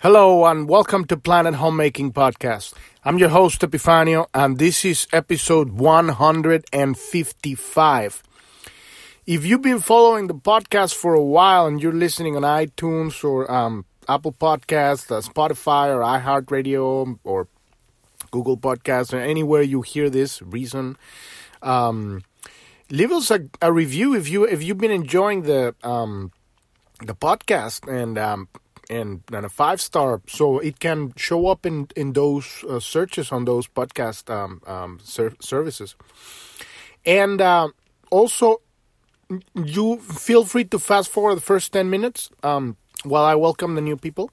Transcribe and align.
Hello 0.00 0.44
and 0.44 0.68
welcome 0.68 1.06
to 1.06 1.16
Planet 1.16 1.54
Homemaking 1.54 2.12
Podcast. 2.12 2.74
I'm 3.02 3.16
your 3.16 3.30
host 3.30 3.62
Epifanio 3.62 4.26
and 4.34 4.58
this 4.58 4.84
is 4.84 5.06
episode 5.10 5.70
155. 5.70 8.22
If 9.26 9.46
you've 9.46 9.62
been 9.62 9.80
following 9.80 10.26
the 10.26 10.34
podcast 10.34 10.94
for 10.94 11.14
a 11.14 11.24
while 11.24 11.66
and 11.66 11.82
you're 11.82 11.94
listening 11.94 12.36
on 12.36 12.42
iTunes 12.42 13.24
or 13.24 13.50
um, 13.50 13.86
Apple 14.06 14.34
Podcasts, 14.34 15.10
uh, 15.10 15.22
Spotify 15.22 15.88
or 15.88 16.02
iHeartRadio 16.02 17.18
or 17.24 17.48
Google 18.30 18.58
Podcasts 18.58 19.14
or 19.14 19.18
anywhere 19.18 19.62
you 19.62 19.80
hear 19.80 20.10
this 20.10 20.42
reason, 20.42 20.98
um, 21.62 22.22
leave 22.90 23.12
us 23.12 23.30
a, 23.30 23.48
a, 23.62 23.72
review 23.72 24.14
if 24.14 24.28
you 24.28 24.44
if 24.44 24.62
you've 24.62 24.76
been 24.76 24.90
enjoying 24.90 25.44
the 25.44 25.74
um, 25.82 26.32
the 27.00 27.14
podcast 27.14 27.90
and 27.90 28.18
um, 28.18 28.48
and, 28.90 29.22
and 29.32 29.46
a 29.46 29.48
five 29.48 29.80
star 29.80 30.20
so 30.26 30.58
it 30.58 30.78
can 30.80 31.12
show 31.16 31.48
up 31.48 31.66
in 31.66 31.88
in 31.96 32.12
those 32.12 32.64
uh, 32.68 32.80
searches 32.80 33.32
on 33.32 33.44
those 33.44 33.66
podcast 33.68 34.30
um, 34.30 34.60
um, 34.66 34.98
ser- 35.02 35.36
services. 35.40 35.96
And 37.04 37.40
uh, 37.40 37.68
also 38.10 38.60
you 39.54 39.98
feel 39.98 40.44
free 40.44 40.64
to 40.64 40.78
fast 40.78 41.10
forward 41.10 41.36
the 41.36 41.40
first 41.40 41.72
10 41.72 41.90
minutes 41.90 42.30
um, 42.42 42.76
while 43.04 43.24
i 43.24 43.34
welcome 43.34 43.74
the 43.74 43.80
new 43.80 43.96
people. 43.96 44.30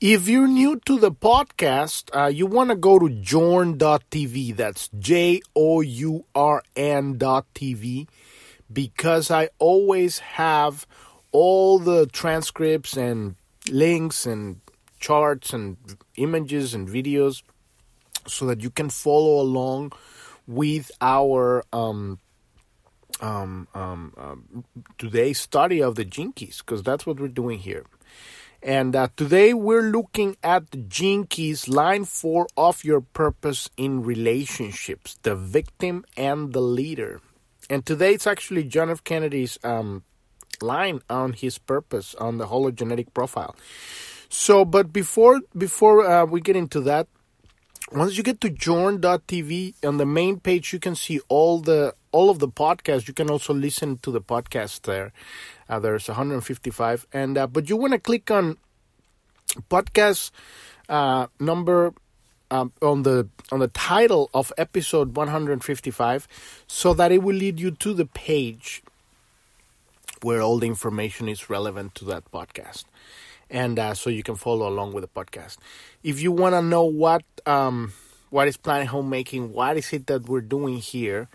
If 0.00 0.28
you're 0.28 0.48
new 0.48 0.80
to 0.80 0.98
the 0.98 1.12
podcast, 1.12 2.10
uh, 2.14 2.26
you 2.26 2.46
want 2.46 2.70
to 2.70 2.76
go 2.76 2.98
to 2.98 3.08
journ.tv. 3.08 4.56
That's 4.56 4.88
J 4.98 5.40
O 5.54 5.80
U 5.80 6.24
R 6.34 6.62
N.tv 6.76 8.08
because 8.72 9.30
I 9.30 9.48
always 9.58 10.18
have 10.18 10.86
all 11.34 11.80
the 11.80 12.06
transcripts 12.06 12.96
and 12.96 13.34
links 13.68 14.24
and 14.24 14.60
charts 15.00 15.52
and 15.52 15.76
images 16.16 16.74
and 16.74 16.88
videos 16.88 17.42
so 18.26 18.46
that 18.46 18.62
you 18.62 18.70
can 18.70 18.88
follow 18.88 19.40
along 19.40 19.92
with 20.46 20.92
our 21.00 21.64
um, 21.72 22.20
um, 23.20 23.66
um, 23.74 24.14
um 24.16 24.64
today's 24.96 25.40
study 25.40 25.82
of 25.82 25.96
the 25.96 26.04
Gene 26.04 26.32
Keys 26.32 26.62
because 26.64 26.84
that's 26.84 27.04
what 27.04 27.18
we're 27.18 27.28
doing 27.28 27.58
here. 27.58 27.84
And 28.62 28.94
uh, 28.94 29.08
today 29.16 29.52
we're 29.52 29.90
looking 29.90 30.36
at 30.42 30.70
the 30.70 30.78
Gene 30.78 31.24
Keys, 31.24 31.68
line 31.68 32.04
four 32.04 32.46
of 32.56 32.84
your 32.84 33.00
purpose 33.00 33.68
in 33.76 34.04
relationships, 34.04 35.18
the 35.22 35.34
victim 35.34 36.04
and 36.16 36.52
the 36.52 36.62
leader. 36.62 37.20
And 37.68 37.84
today 37.84 38.14
it's 38.14 38.26
actually 38.26 38.64
John 38.64 38.88
F. 38.88 39.02
Kennedy's 39.02 39.58
um, 39.64 40.04
line 40.62 41.00
on 41.08 41.32
his 41.32 41.58
purpose 41.58 42.14
on 42.16 42.38
the 42.38 42.46
hologenetic 42.46 43.12
profile. 43.14 43.54
So, 44.28 44.64
but 44.64 44.92
before 44.92 45.40
before 45.56 46.06
uh, 46.06 46.24
we 46.24 46.40
get 46.40 46.56
into 46.56 46.80
that, 46.82 47.06
once 47.92 48.16
you 48.16 48.22
get 48.22 48.40
to 48.40 48.50
journ.tv 48.50 49.74
on 49.84 49.98
the 49.98 50.06
main 50.06 50.40
page, 50.40 50.72
you 50.72 50.78
can 50.78 50.94
see 50.94 51.20
all 51.28 51.60
the 51.60 51.94
all 52.12 52.30
of 52.30 52.38
the 52.38 52.48
podcasts. 52.48 53.06
You 53.06 53.14
can 53.14 53.30
also 53.30 53.54
listen 53.54 53.98
to 53.98 54.10
the 54.10 54.20
podcast 54.20 54.82
there. 54.82 55.12
Uh, 55.68 55.78
there's 55.78 56.08
155, 56.08 57.06
and 57.12 57.38
uh, 57.38 57.46
but 57.46 57.68
you 57.68 57.76
want 57.76 57.92
to 57.92 57.98
click 57.98 58.30
on 58.30 58.56
podcast 59.70 60.30
uh, 60.88 61.26
number 61.38 61.94
um, 62.50 62.72
on 62.82 63.02
the 63.02 63.28
on 63.52 63.60
the 63.60 63.68
title 63.68 64.30
of 64.34 64.52
episode 64.58 65.16
155 65.16 66.28
so 66.66 66.94
that 66.94 67.12
it 67.12 67.22
will 67.22 67.36
lead 67.36 67.60
you 67.60 67.70
to 67.70 67.94
the 67.94 68.06
page 68.06 68.82
where 70.24 70.40
all 70.40 70.58
the 70.58 70.66
information 70.66 71.28
is 71.28 71.50
relevant 71.50 71.94
to 71.96 72.04
that 72.06 72.24
podcast. 72.32 72.84
And 73.50 73.78
uh, 73.78 73.94
so 73.94 74.08
you 74.08 74.22
can 74.22 74.36
follow 74.36 74.66
along 74.66 74.94
with 74.94 75.02
the 75.02 75.08
podcast. 75.08 75.58
If 76.02 76.20
you 76.22 76.32
want 76.32 76.54
to 76.54 76.62
know 76.62 76.84
what 76.84 77.22
um, 77.46 77.92
what 78.30 78.48
is 78.48 78.56
planet 78.56 78.88
homemaking 78.88 79.52
what 79.52 79.76
is 79.76 79.92
it 79.92 80.08
that 80.08 80.28
we're 80.28 80.40
doing 80.40 80.78
here 80.78 81.28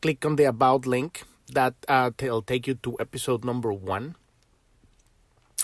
click 0.00 0.26
on 0.26 0.34
the 0.34 0.44
about 0.44 0.86
link 0.86 1.22
that 1.52 1.74
uh, 1.86 2.10
will 2.20 2.42
take 2.42 2.66
you 2.66 2.74
to 2.74 2.96
episode 2.98 3.44
number 3.44 3.72
one. 3.72 4.16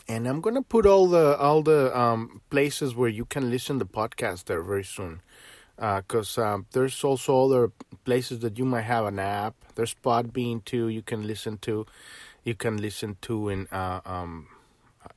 And 0.07 0.27
i'm 0.29 0.41
gonna 0.41 0.63
put 0.63 0.87
all 0.87 1.09
the 1.09 1.37
all 1.37 1.63
the 1.63 1.97
um, 1.99 2.41
places 2.49 2.95
where 2.95 3.09
you 3.09 3.25
can 3.25 3.51
listen 3.51 3.79
to 3.79 3.85
the 3.85 3.91
podcast 3.91 4.45
there 4.45 4.63
very 4.63 4.85
soon. 4.85 5.21
Because 5.77 6.39
uh, 6.39 6.55
um, 6.55 6.67
there's 6.73 7.03
also 7.05 7.45
other 7.47 7.73
places 8.05 8.41
that 8.41 8.59
you 8.59 8.65
might 8.65 8.83
have 8.83 9.05
an 9.07 9.19
app. 9.19 9.55
There's 9.75 9.95
podbean 9.95 10.65
too 10.65 10.89
you 10.89 11.03
can 11.03 11.27
listen 11.27 11.59
to 11.59 11.87
you 12.49 12.55
can 12.55 12.79
listen 12.79 13.17
to 13.21 13.51
in 13.51 13.69
uh, 13.71 14.01
um, 14.05 14.49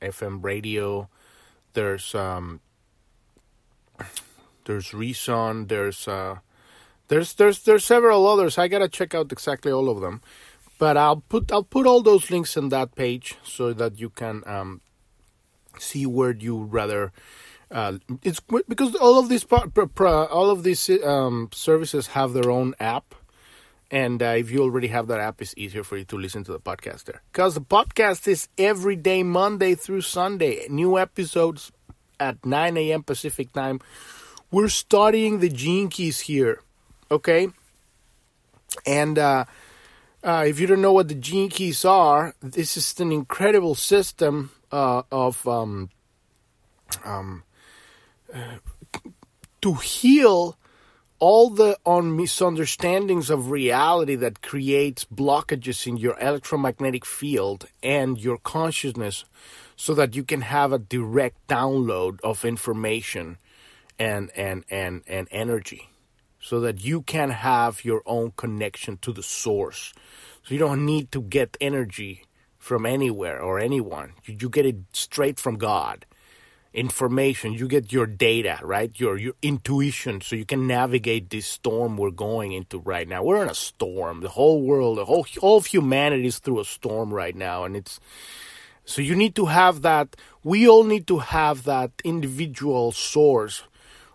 FM 0.00 0.44
radio. 0.44 1.08
There's 1.72 2.14
um, 2.14 2.60
there's 4.66 4.92
Reason. 4.92 5.66
There's 5.66 6.06
uh, 6.06 6.36
there's 7.08 7.34
there's 7.34 7.64
there's 7.64 7.84
several 7.84 8.28
others. 8.28 8.58
I 8.58 8.68
gotta 8.68 8.88
check 8.88 9.14
out 9.14 9.32
exactly 9.32 9.72
all 9.72 9.88
of 9.88 10.00
them, 10.00 10.20
but 10.78 10.96
I'll 10.96 11.22
put 11.28 11.50
I'll 11.50 11.64
put 11.64 11.86
all 11.86 12.02
those 12.02 12.30
links 12.30 12.56
in 12.56 12.68
that 12.68 12.94
page 12.94 13.36
so 13.42 13.72
that 13.72 13.98
you 13.98 14.10
can 14.10 14.42
um, 14.46 14.82
see 15.78 16.06
where 16.06 16.34
you 16.34 16.62
rather. 16.62 17.12
Uh, 17.70 17.96
it's 18.22 18.40
because 18.68 18.94
all 18.96 19.18
of 19.18 19.30
these 19.30 19.46
all 19.48 20.50
of 20.50 20.62
these 20.62 20.90
um, 21.02 21.48
services 21.54 22.08
have 22.08 22.34
their 22.34 22.50
own 22.50 22.74
app 22.78 23.14
and 23.92 24.22
uh, 24.22 24.34
if 24.38 24.50
you 24.50 24.62
already 24.62 24.88
have 24.88 25.06
that 25.08 25.20
app, 25.20 25.42
it's 25.42 25.52
easier 25.54 25.84
for 25.84 25.98
you 25.98 26.04
to 26.06 26.16
listen 26.16 26.42
to 26.44 26.52
the 26.52 26.58
podcast 26.58 27.04
there. 27.04 27.20
Because 27.30 27.54
the 27.54 27.60
podcast 27.60 28.26
is 28.26 28.48
every 28.56 28.96
day, 28.96 29.22
Monday 29.22 29.74
through 29.74 30.00
Sunday. 30.00 30.66
New 30.70 30.98
episodes 30.98 31.70
at 32.18 32.44
9 32.44 32.78
a.m. 32.78 33.02
Pacific 33.02 33.52
time. 33.52 33.80
We're 34.50 34.70
studying 34.70 35.40
the 35.40 35.50
gene 35.50 35.90
keys 35.90 36.20
here, 36.20 36.62
okay? 37.10 37.48
And 38.86 39.18
uh, 39.18 39.44
uh, 40.24 40.44
if 40.48 40.58
you 40.58 40.66
don't 40.66 40.80
know 40.80 40.94
what 40.94 41.08
the 41.08 41.14
gene 41.14 41.50
keys 41.50 41.84
are, 41.84 42.34
this 42.40 42.78
is 42.78 42.98
an 42.98 43.12
incredible 43.12 43.74
system 43.74 44.52
uh, 44.70 45.02
of 45.12 45.46
um, 45.46 45.90
um, 47.04 47.42
uh, 48.34 48.56
to 49.60 49.74
heal 49.74 50.56
all 51.22 51.50
the 51.50 51.78
on 51.86 52.16
misunderstandings 52.16 53.30
of 53.30 53.52
reality 53.52 54.16
that 54.16 54.42
creates 54.42 55.04
blockages 55.04 55.86
in 55.86 55.96
your 55.96 56.18
electromagnetic 56.18 57.06
field 57.06 57.64
and 57.80 58.18
your 58.18 58.38
consciousness 58.38 59.24
so 59.76 59.94
that 59.94 60.16
you 60.16 60.24
can 60.24 60.40
have 60.40 60.72
a 60.72 60.80
direct 60.80 61.36
download 61.46 62.20
of 62.24 62.44
information 62.44 63.38
and 64.00 64.32
and 64.34 64.64
and 64.68 65.02
and 65.06 65.28
energy. 65.30 65.90
So 66.40 66.58
that 66.58 66.84
you 66.84 67.02
can 67.02 67.30
have 67.30 67.84
your 67.84 68.02
own 68.04 68.32
connection 68.36 68.96
to 69.02 69.12
the 69.12 69.22
source. 69.22 69.92
So 70.42 70.54
you 70.54 70.58
don't 70.58 70.84
need 70.84 71.12
to 71.12 71.22
get 71.22 71.56
energy 71.60 72.24
from 72.58 72.84
anywhere 72.84 73.40
or 73.40 73.60
anyone. 73.60 74.14
You, 74.24 74.38
you 74.40 74.48
get 74.48 74.66
it 74.66 74.78
straight 74.92 75.38
from 75.38 75.54
god 75.56 76.04
information. 76.74 77.52
You 77.52 77.68
get 77.68 77.92
your 77.92 78.06
data 78.06 78.58
right? 78.62 78.90
Your 78.98 79.16
your 79.16 79.34
intuition 79.42 80.20
so 80.20 80.36
you 80.36 80.44
can 80.44 80.66
navigate 80.66 81.30
this 81.30 81.46
storm 81.46 81.96
we're 81.96 82.10
going 82.10 82.52
into 82.52 82.78
right 82.80 83.06
now. 83.06 83.22
We're 83.22 83.42
in 83.42 83.50
a 83.50 83.54
storm. 83.54 84.20
The 84.20 84.30
whole 84.30 84.62
world 84.62 84.98
the 84.98 85.04
whole 85.04 85.26
all 85.40 85.58
of 85.58 85.66
humanity 85.66 86.26
is 86.26 86.38
through 86.38 86.60
a 86.60 86.64
storm 86.64 87.12
right 87.12 87.36
now 87.36 87.64
and 87.64 87.76
it's 87.76 88.00
so 88.84 89.00
you 89.00 89.14
need 89.14 89.34
to 89.36 89.46
have 89.46 89.82
that 89.82 90.16
we 90.42 90.68
all 90.68 90.84
need 90.84 91.06
to 91.06 91.18
have 91.18 91.64
that 91.64 91.90
individual 92.04 92.92
source 92.92 93.62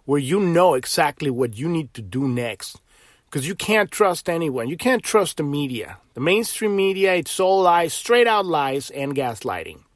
where 0.06 0.20
you 0.20 0.40
know 0.40 0.74
exactly 0.74 1.30
what 1.30 1.58
you 1.58 1.70
need 1.70 1.94
to 1.94 2.02
do 2.02 2.28
next 2.28 2.82
because 3.26 3.48
you 3.48 3.56
can't 3.56 3.92
trust 3.92 4.30
anyone. 4.30 4.70
You 4.70 4.78
can't 4.78 5.04
trust 5.04 5.38
the 5.38 5.44
media. 5.44 5.98
The 6.14 6.22
mainstream 6.22 6.76
media 6.76 7.14
it's 7.14 7.40
all 7.40 7.62
lies 7.62 7.94
straight 7.94 8.28
out 8.28 8.46
lies 8.46 8.90
and 8.90 9.16
gaslighting 9.16 9.87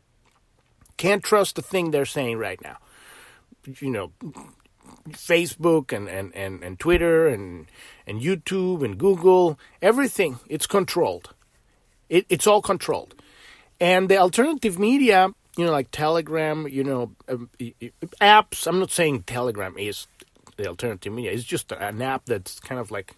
can't 1.02 1.24
trust 1.24 1.56
the 1.56 1.64
thing 1.64 1.90
they're 1.90 2.06
saying 2.06 2.38
right 2.38 2.62
now. 2.62 2.78
You 3.66 3.90
know, 3.90 4.12
Facebook 5.10 5.92
and, 5.92 6.08
and, 6.08 6.32
and, 6.36 6.64
and 6.64 6.80
Twitter 6.80 7.28
and, 7.28 7.66
and 8.06 8.22
YouTube 8.22 8.86
and 8.86 9.00
Google, 9.00 9.58
everything, 9.82 10.40
it's 10.48 10.68
controlled. 10.68 11.34
It, 12.08 12.28
it's 12.30 12.46
all 12.46 12.62
controlled. 12.62 13.16
And 13.80 14.10
the 14.10 14.18
alternative 14.18 14.78
media, 14.78 15.30
you 15.58 15.66
know, 15.66 15.72
like 15.72 15.90
Telegram, 15.90 16.68
you 16.68 16.84
know, 16.84 17.16
um, 17.28 17.50
apps, 18.22 18.68
I'm 18.68 18.80
not 18.80 18.92
saying 18.92 19.24
Telegram 19.24 19.76
is 19.80 20.06
the 20.58 20.68
alternative 20.68 21.12
media, 21.12 21.32
it's 21.32 21.44
just 21.44 21.72
an 21.72 22.00
app 22.04 22.26
that's 22.26 22.60
kind 22.60 22.80
of 22.80 22.92
like, 22.92 23.16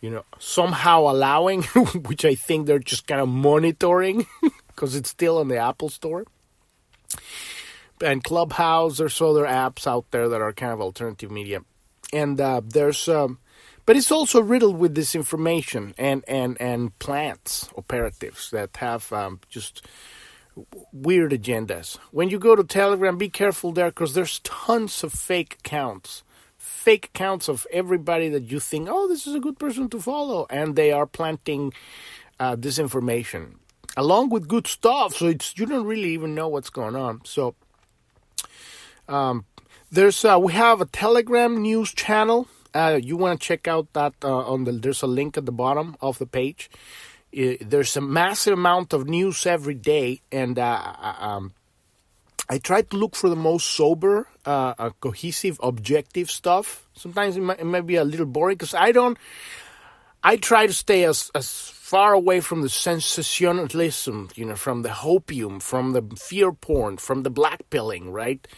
you 0.00 0.10
know, 0.10 0.24
somehow 0.40 1.02
allowing, 1.02 1.62
which 2.08 2.24
I 2.24 2.34
think 2.34 2.66
they're 2.66 2.80
just 2.80 3.06
kind 3.06 3.20
of 3.20 3.28
monitoring 3.28 4.26
because 4.66 4.96
it's 4.96 5.10
still 5.10 5.40
in 5.40 5.46
the 5.46 5.58
Apple 5.58 5.90
Store 5.90 6.24
and 8.02 8.22
Clubhouse. 8.24 8.98
There's 8.98 9.20
other 9.20 9.44
apps 9.44 9.86
out 9.86 10.10
there 10.10 10.28
that 10.28 10.40
are 10.40 10.52
kind 10.52 10.72
of 10.72 10.80
alternative 10.80 11.30
media, 11.30 11.60
and 12.12 12.40
uh, 12.40 12.60
there's, 12.66 13.08
um, 13.08 13.38
but 13.86 13.96
it's 13.96 14.12
also 14.12 14.40
riddled 14.40 14.78
with 14.78 14.96
disinformation 14.96 15.94
and 15.98 16.24
and 16.28 16.60
and 16.60 16.98
plants 16.98 17.70
operatives 17.76 18.50
that 18.50 18.76
have 18.78 19.12
um, 19.12 19.40
just 19.48 19.86
weird 20.92 21.32
agendas. 21.32 21.98
When 22.10 22.30
you 22.30 22.38
go 22.38 22.56
to 22.56 22.64
Telegram, 22.64 23.18
be 23.18 23.28
careful 23.28 23.72
there 23.72 23.90
because 23.90 24.14
there's 24.14 24.40
tons 24.40 25.02
of 25.02 25.12
fake 25.12 25.56
accounts. 25.64 26.22
Fake 26.58 27.06
accounts 27.14 27.48
of 27.48 27.66
everybody 27.72 28.28
that 28.28 28.50
you 28.50 28.60
think, 28.60 28.88
oh, 28.90 29.08
this 29.08 29.26
is 29.26 29.34
a 29.34 29.40
good 29.40 29.58
person 29.58 29.88
to 29.90 30.00
follow, 30.00 30.46
and 30.48 30.76
they 30.76 30.92
are 30.92 31.06
planting 31.06 31.72
uh, 32.38 32.56
disinformation 32.56 33.56
along 33.96 34.30
with 34.30 34.48
good 34.48 34.66
stuff. 34.66 35.14
So 35.14 35.26
it's 35.26 35.56
you 35.58 35.66
don't 35.66 35.86
really 35.86 36.10
even 36.10 36.34
know 36.34 36.48
what's 36.48 36.70
going 36.70 36.96
on. 36.96 37.20
So 37.24 37.54
um, 39.08 39.44
there's 39.90 40.24
uh, 40.24 40.38
we 40.40 40.52
have 40.52 40.80
a 40.80 40.86
Telegram 40.86 41.60
news 41.60 41.92
channel. 41.92 42.48
Uh, 42.74 42.98
you 43.00 43.16
want 43.16 43.40
to 43.40 43.46
check 43.46 43.68
out 43.68 43.92
that 43.92 44.14
uh, 44.24 44.52
on 44.52 44.64
the 44.64 44.72
there's 44.72 45.02
a 45.02 45.06
link 45.06 45.36
at 45.36 45.46
the 45.46 45.52
bottom 45.52 45.96
of 46.00 46.18
the 46.18 46.26
page. 46.26 46.70
there's 47.32 47.96
a 47.96 48.00
massive 48.00 48.54
amount 48.54 48.92
of 48.92 49.08
news 49.08 49.46
every 49.46 49.74
day, 49.74 50.20
and 50.32 50.58
uh, 50.58 50.94
um, 51.18 51.52
I 52.48 52.58
try 52.58 52.82
to 52.82 52.96
look 52.96 53.14
for 53.16 53.28
the 53.28 53.36
most 53.36 53.70
sober, 53.70 54.28
uh, 54.44 54.90
cohesive, 55.00 55.58
objective 55.62 56.30
stuff. 56.30 56.86
Sometimes 56.94 57.36
it 57.36 57.40
might, 57.40 57.60
it 57.60 57.64
might 57.64 57.86
be 57.86 57.96
a 57.96 58.04
little 58.04 58.26
boring 58.26 58.56
because 58.56 58.74
I 58.74 58.92
don't. 58.92 59.18
I 60.22 60.36
try 60.36 60.66
to 60.66 60.72
stay 60.72 61.04
as 61.04 61.30
as 61.34 61.73
far 61.84 62.14
away 62.14 62.40
from 62.40 62.62
the 62.62 62.68
sensationalism, 62.70 64.30
you 64.34 64.46
know, 64.46 64.56
from 64.56 64.80
the 64.80 64.88
hopium, 64.88 65.60
from 65.60 65.92
the 65.92 66.02
fear 66.16 66.50
porn, 66.50 66.96
from 66.96 67.24
the 67.24 67.30
black 67.30 67.60
pilling, 67.68 68.10
right? 68.10 68.48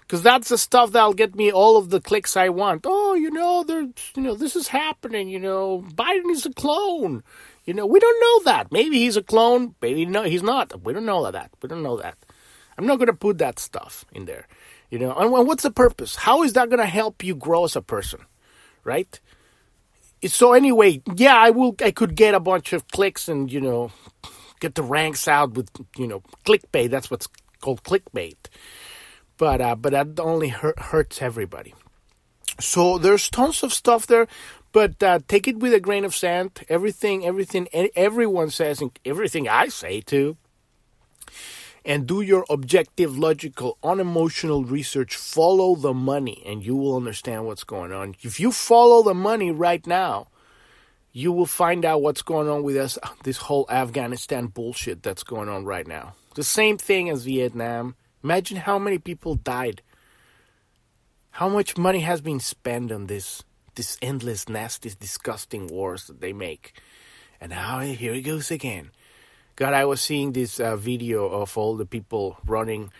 Because 0.00 0.22
that's 0.22 0.48
the 0.48 0.56
stuff 0.56 0.92
that'll 0.92 1.12
get 1.12 1.34
me 1.34 1.52
all 1.52 1.76
of 1.76 1.90
the 1.90 2.00
clicks 2.00 2.34
I 2.34 2.48
want. 2.48 2.86
Oh, 2.86 3.12
you 3.12 3.30
know, 3.30 3.62
there's, 3.62 3.88
you 4.16 4.22
know, 4.22 4.34
this 4.34 4.56
is 4.56 4.68
happening. 4.68 5.28
You 5.28 5.38
know, 5.38 5.84
Biden 5.94 6.30
is 6.30 6.46
a 6.46 6.52
clone. 6.54 7.22
You 7.66 7.74
know, 7.74 7.84
we 7.84 8.00
don't 8.00 8.20
know 8.20 8.50
that. 8.50 8.72
Maybe 8.72 9.00
he's 9.00 9.18
a 9.18 9.22
clone. 9.22 9.74
Maybe 9.82 10.06
no, 10.06 10.22
he's 10.22 10.42
not. 10.42 10.82
We 10.82 10.94
don't 10.94 11.04
know 11.04 11.30
that. 11.30 11.50
We 11.60 11.68
don't 11.68 11.82
know 11.82 11.98
that. 11.98 12.16
I'm 12.78 12.86
not 12.86 12.96
going 12.96 13.08
to 13.08 13.12
put 13.12 13.36
that 13.36 13.58
stuff 13.58 14.06
in 14.12 14.24
there. 14.24 14.48
You 14.88 14.98
know, 14.98 15.14
and 15.14 15.30
what's 15.46 15.62
the 15.62 15.70
purpose? 15.70 16.16
How 16.16 16.42
is 16.42 16.54
that 16.54 16.70
going 16.70 16.80
to 16.80 16.86
help 16.86 17.22
you 17.22 17.34
grow 17.34 17.64
as 17.64 17.76
a 17.76 17.82
person, 17.82 18.20
right? 18.82 19.20
So 20.26 20.52
anyway, 20.52 21.02
yeah, 21.14 21.36
I 21.36 21.50
will. 21.50 21.74
I 21.80 21.90
could 21.90 22.14
get 22.14 22.34
a 22.34 22.40
bunch 22.40 22.72
of 22.72 22.88
clicks 22.88 23.28
and 23.28 23.52
you 23.52 23.60
know 23.60 23.92
get 24.60 24.74
the 24.74 24.82
ranks 24.82 25.26
out 25.28 25.54
with 25.54 25.68
you 25.96 26.06
know 26.06 26.22
clickbait. 26.44 26.90
That's 26.90 27.10
what's 27.10 27.28
called 27.60 27.82
clickbait. 27.82 28.36
But 29.36 29.60
uh, 29.60 29.74
but 29.76 29.92
that 29.92 30.20
only 30.20 30.48
hurt, 30.48 30.78
hurts 30.78 31.22
everybody. 31.22 31.74
So 32.60 32.98
there's 32.98 33.28
tons 33.28 33.62
of 33.62 33.72
stuff 33.72 34.06
there, 34.06 34.28
but 34.72 35.02
uh, 35.02 35.20
take 35.26 35.48
it 35.48 35.58
with 35.58 35.74
a 35.74 35.80
grain 35.80 36.04
of 36.04 36.14
sand. 36.14 36.60
Everything, 36.68 37.24
everything, 37.24 37.66
everyone 37.96 38.50
says, 38.50 38.80
and 38.80 38.96
everything 39.04 39.48
I 39.48 39.68
say 39.68 40.00
too 40.00 40.36
and 41.84 42.06
do 42.06 42.20
your 42.20 42.44
objective, 42.48 43.18
logical, 43.18 43.78
unemotional 43.82 44.64
research. 44.64 45.16
Follow 45.16 45.74
the 45.74 45.92
money, 45.92 46.42
and 46.46 46.64
you 46.64 46.76
will 46.76 46.96
understand 46.96 47.46
what's 47.46 47.64
going 47.64 47.92
on. 47.92 48.14
If 48.22 48.38
you 48.38 48.52
follow 48.52 49.02
the 49.02 49.14
money 49.14 49.50
right 49.50 49.84
now, 49.86 50.28
you 51.12 51.32
will 51.32 51.46
find 51.46 51.84
out 51.84 52.02
what's 52.02 52.22
going 52.22 52.48
on 52.48 52.62
with 52.62 52.76
us, 52.76 52.98
this 53.24 53.36
whole 53.36 53.66
Afghanistan 53.68 54.46
bullshit 54.46 55.02
that's 55.02 55.22
going 55.22 55.48
on 55.48 55.64
right 55.64 55.86
now. 55.86 56.14
The 56.34 56.44
same 56.44 56.78
thing 56.78 57.10
as 57.10 57.24
Vietnam. 57.24 57.96
Imagine 58.24 58.56
how 58.56 58.78
many 58.78 58.98
people 58.98 59.34
died. 59.34 59.82
How 61.32 61.48
much 61.48 61.76
money 61.76 62.00
has 62.00 62.20
been 62.20 62.40
spent 62.40 62.92
on 62.92 63.06
this, 63.06 63.42
this 63.74 63.98
endless, 64.00 64.48
nasty, 64.48 64.92
disgusting 64.98 65.66
wars 65.66 66.06
that 66.06 66.20
they 66.20 66.32
make. 66.32 66.80
And 67.40 67.50
now 67.50 67.80
here 67.80 68.14
it 68.14 68.22
goes 68.22 68.50
again. 68.50 68.90
God, 69.56 69.74
I 69.74 69.84
was 69.84 70.00
seeing 70.00 70.32
this 70.32 70.60
uh, 70.60 70.76
video 70.76 71.26
of 71.26 71.56
all 71.58 71.76
the 71.76 71.86
people 71.86 72.38
running 72.46 72.90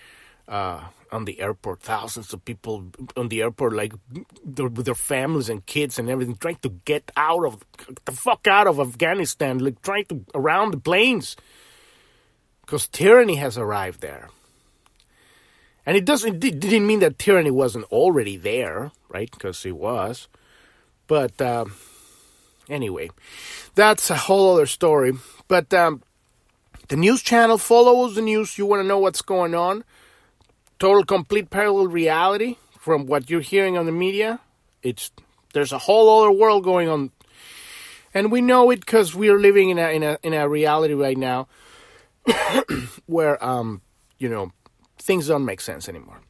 uh, 0.48 0.82
on 1.10 1.24
the 1.24 1.40
airport, 1.40 1.80
thousands 1.80 2.32
of 2.32 2.44
people 2.44 2.86
on 3.16 3.28
the 3.28 3.42
airport, 3.42 3.74
like 3.74 3.94
with 4.44 4.84
their 4.84 4.94
families 4.94 5.48
and 5.48 5.64
kids 5.66 5.98
and 5.98 6.10
everything, 6.10 6.36
trying 6.36 6.56
to 6.56 6.70
get 6.84 7.10
out 7.16 7.44
of 7.44 7.64
the 8.04 8.12
fuck 8.12 8.46
out 8.46 8.66
of 8.66 8.80
Afghanistan, 8.80 9.58
like 9.58 9.80
trying 9.82 10.04
to 10.06 10.24
around 10.34 10.72
the 10.72 10.80
planes, 10.80 11.36
because 12.62 12.86
tyranny 12.88 13.36
has 13.36 13.56
arrived 13.56 14.00
there. 14.00 14.28
And 15.84 15.96
it 15.96 16.04
doesn't 16.04 16.44
it 16.44 16.60
didn't 16.60 16.86
mean 16.86 17.00
that 17.00 17.18
tyranny 17.18 17.50
wasn't 17.50 17.86
already 17.86 18.36
there, 18.36 18.92
right? 19.08 19.30
Because 19.30 19.64
it 19.64 19.76
was, 19.76 20.28
but 21.06 21.40
uh, 21.40 21.64
anyway, 22.68 23.10
that's 23.74 24.10
a 24.10 24.16
whole 24.16 24.54
other 24.54 24.66
story. 24.66 25.12
But 25.48 25.74
um, 25.74 26.02
the 26.88 26.96
news 26.96 27.22
channel 27.22 27.58
follows 27.58 28.14
the 28.14 28.22
news. 28.22 28.58
You 28.58 28.66
want 28.66 28.82
to 28.82 28.86
know 28.86 28.98
what's 28.98 29.22
going 29.22 29.54
on. 29.54 29.84
Total, 30.78 31.04
complete 31.04 31.50
parallel 31.50 31.88
reality 31.88 32.56
from 32.78 33.06
what 33.06 33.30
you're 33.30 33.40
hearing 33.40 33.78
on 33.78 33.86
the 33.86 33.92
media. 33.92 34.40
It's 34.82 35.10
there's 35.54 35.72
a 35.72 35.78
whole 35.78 36.22
other 36.22 36.32
world 36.32 36.64
going 36.64 36.88
on, 36.88 37.10
and 38.12 38.32
we 38.32 38.40
know 38.40 38.70
it 38.70 38.80
because 38.80 39.14
we 39.14 39.28
are 39.28 39.38
living 39.38 39.70
in 39.70 39.78
a 39.78 39.88
in 39.90 40.02
a 40.02 40.18
in 40.22 40.34
a 40.34 40.48
reality 40.48 40.94
right 40.94 41.16
now 41.16 41.46
where 43.06 43.42
um 43.44 43.80
you 44.18 44.28
know 44.28 44.52
things 44.98 45.28
don't 45.28 45.44
make 45.44 45.60
sense 45.60 45.88
anymore. 45.88 46.20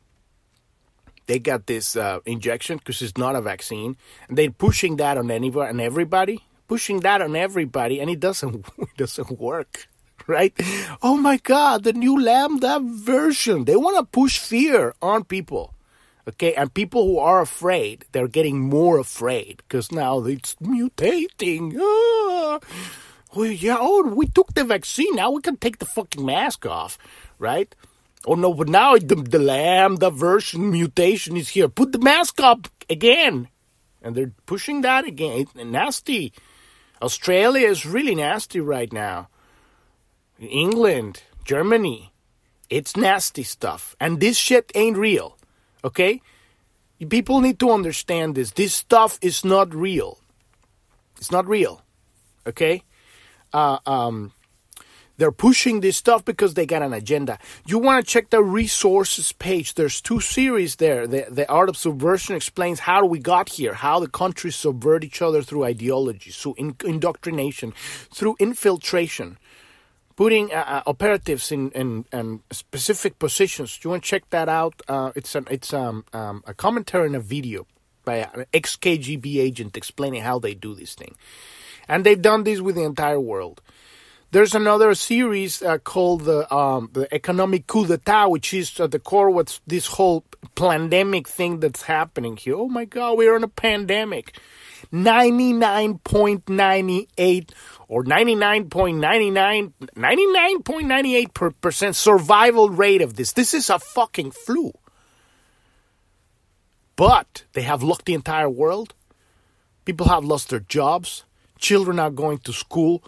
They 1.27 1.39
got 1.39 1.67
this 1.67 1.97
uh, 1.97 2.19
injection 2.27 2.79
because 2.79 3.01
it's 3.01 3.17
not 3.17 3.37
a 3.37 3.41
vaccine, 3.41 3.97
and 4.29 4.37
they're 4.37 4.51
pushing 4.51 4.97
that 4.97 5.17
on 5.17 5.31
anybody 5.31 5.71
and 5.71 5.81
everybody, 5.81 6.45
pushing 6.69 7.01
that 7.01 7.23
on 7.23 7.37
everybody, 7.37 8.01
and 8.01 8.11
it 8.11 8.21
doesn't 8.21 8.67
it 8.79 8.97
doesn't 8.99 9.41
work 9.41 9.89
right? 10.27 10.53
Oh 11.03 11.17
my 11.17 11.37
God, 11.39 11.85
the 11.85 11.93
new 11.93 12.21
Lambda 12.21 12.81
version. 12.83 13.65
They 13.65 13.77
want 13.77 13.97
to 13.97 14.05
push 14.05 14.39
fear 14.39 14.95
on 15.03 15.25
people. 15.25 15.75
Okay, 16.29 16.55
and 16.55 16.73
people 16.73 17.05
who 17.05 17.19
are 17.19 17.41
afraid, 17.41 18.05
they're 18.13 18.29
getting 18.29 18.61
more 18.61 18.99
afraid 18.99 19.57
because 19.67 19.91
now 19.91 20.23
it's 20.25 20.55
mutating. 20.63 21.77
Ah. 21.81 22.61
Well, 23.35 23.47
yeah, 23.47 23.79
oh, 23.81 24.03
we 24.03 24.27
took 24.27 24.55
the 24.55 24.63
vaccine. 24.63 25.17
Now 25.17 25.33
we 25.33 25.41
can 25.41 25.57
take 25.57 25.79
the 25.79 25.87
fucking 25.87 26.25
mask 26.25 26.65
off, 26.67 26.97
right? 27.39 27.75
Oh 28.25 28.35
no, 28.35 28.55
but 28.55 28.69
now 28.69 28.97
the, 28.97 29.17
the 29.17 29.39
Lambda 29.39 30.11
version 30.11 30.71
mutation 30.71 31.37
is 31.37 31.49
here. 31.49 31.69
Put 31.69 31.91
the 31.91 31.99
mask 31.99 32.41
up 32.41 32.69
again. 32.89 33.49
And 34.01 34.15
they're 34.15 34.33
pushing 34.47 34.83
that 34.83 35.05
again. 35.05 35.47
Nasty. 35.57 36.33
Australia 37.01 37.67
is 37.67 37.85
really 37.87 38.15
nasty 38.15 38.61
right 38.61 38.93
now. 38.93 39.29
England, 40.44 41.23
Germany. 41.44 42.12
It's 42.71 42.97
nasty 42.97 43.43
stuff. 43.43 43.94
And 44.00 44.21
this 44.21 44.37
shit 44.37 44.73
ain't 44.75 44.97
real. 44.97 45.37
Okay? 45.85 46.23
People 47.08 47.41
need 47.41 47.58
to 47.58 47.70
understand 47.70 48.34
this. 48.34 48.53
This 48.53 48.75
stuff 48.75 49.19
is 49.20 49.44
not 49.44 49.75
real. 49.75 50.19
It's 51.19 51.31
not 51.31 51.46
real. 51.46 51.82
Okay? 52.46 52.82
Uh, 53.53 53.79
um, 53.87 54.32
they're 55.19 55.31
pushing 55.32 55.81
this 55.81 55.96
stuff 55.96 56.25
because 56.25 56.55
they 56.55 56.67
got 56.67 56.82
an 56.82 56.93
agenda. 56.93 57.39
You 57.67 57.79
want 57.79 58.05
to 58.05 58.11
check 58.11 58.31
the 58.31 58.43
resources 58.43 59.32
page. 59.32 59.75
There's 59.75 60.01
two 60.01 60.20
series 60.20 60.77
there. 60.77 61.06
The, 61.06 61.27
the 61.31 61.49
Art 61.51 61.69
of 61.69 61.77
Subversion 61.77 62.34
explains 62.34 62.81
how 62.81 63.05
we 63.05 63.19
got 63.19 63.51
here, 63.51 63.75
how 63.75 64.01
the 64.01 64.08
countries 64.08 64.56
subvert 64.56 65.05
each 65.05 65.20
other 65.20 65.43
through 65.43 65.65
ideology, 65.65 66.31
through 66.31 66.55
in, 66.56 66.77
indoctrination, 66.84 67.75
through 68.11 68.37
infiltration 68.39 69.39
putting 70.17 70.53
uh, 70.53 70.65
uh, 70.67 70.83
operatives 70.87 71.53
in, 71.53 71.71
in, 71.73 72.05
in, 72.13 72.41
specific 72.51 73.19
positions. 73.19 73.79
You 73.83 73.91
want 73.91 74.03
to 74.03 74.09
check 74.09 74.29
that 74.31 74.49
out? 74.49 74.81
Uh, 74.89 75.13
it's 75.15 75.35
an, 75.35 75.47
it's 75.51 75.73
um, 75.73 76.05
um, 76.13 76.43
a 76.47 76.55
commentary 76.55 77.07
and 77.07 77.17
a 77.17 77.21
video 77.21 77.67
by 78.05 78.29
an 78.35 78.47
ex 78.53 78.77
KGB 78.77 79.37
agent 79.39 79.77
explaining 79.77 80.23
how 80.23 80.39
they 80.39 80.55
do 80.55 80.75
this 80.75 80.95
thing, 80.95 81.15
and 81.89 82.05
they've 82.05 82.21
done 82.21 82.45
this 82.45 82.61
with 82.61 82.77
the 82.77 82.83
entire 82.83 83.21
world. 83.21 83.61
There's 84.33 84.55
another 84.55 84.95
series 84.95 85.61
uh, 85.61 85.77
called 85.77 86.23
the 86.23 86.53
um, 86.53 86.89
the 86.95 87.07
economic 87.15 87.67
coup 87.67 87.87
d'état, 87.87 88.31
which 88.31 88.55
is 88.55 88.81
at 88.81 88.91
the 88.91 88.99
core 88.99 89.31
what's 89.31 89.61
this 89.67 89.87
whole 89.87 90.25
pandemic 90.55 91.29
thing 91.29 91.61
that's 91.61 91.83
happening 91.83 92.37
here. 92.39 92.55
Oh 92.55 92.69
my 92.69 92.87
God, 92.87 93.19
we're 93.19 93.37
in 93.37 93.45
a 93.45 93.49
pandemic. 93.49 94.39
99.98 94.93 97.51
or 97.89 98.05
99.99 98.05 99.72
99.98 99.96 101.60
percent 101.60 101.96
survival 101.96 102.70
rate 102.70 103.03
of 103.03 103.15
this. 103.15 103.32
This 103.32 103.55
is 103.55 103.70
a 103.70 103.79
fucking 103.79 104.31
flu. 104.31 104.72
But 106.96 107.44
they 107.53 107.62
have 107.62 107.82
locked 107.82 108.06
the 108.06 108.15
entire 108.15 108.48
world. 108.48 108.94
People 109.84 110.08
have 110.08 110.24
lost 110.24 110.51
their 110.51 110.60
jobs. 110.60 111.24
Children 111.58 111.98
are 111.98 112.10
going 112.10 112.39
to 112.39 112.53
school. 112.53 113.03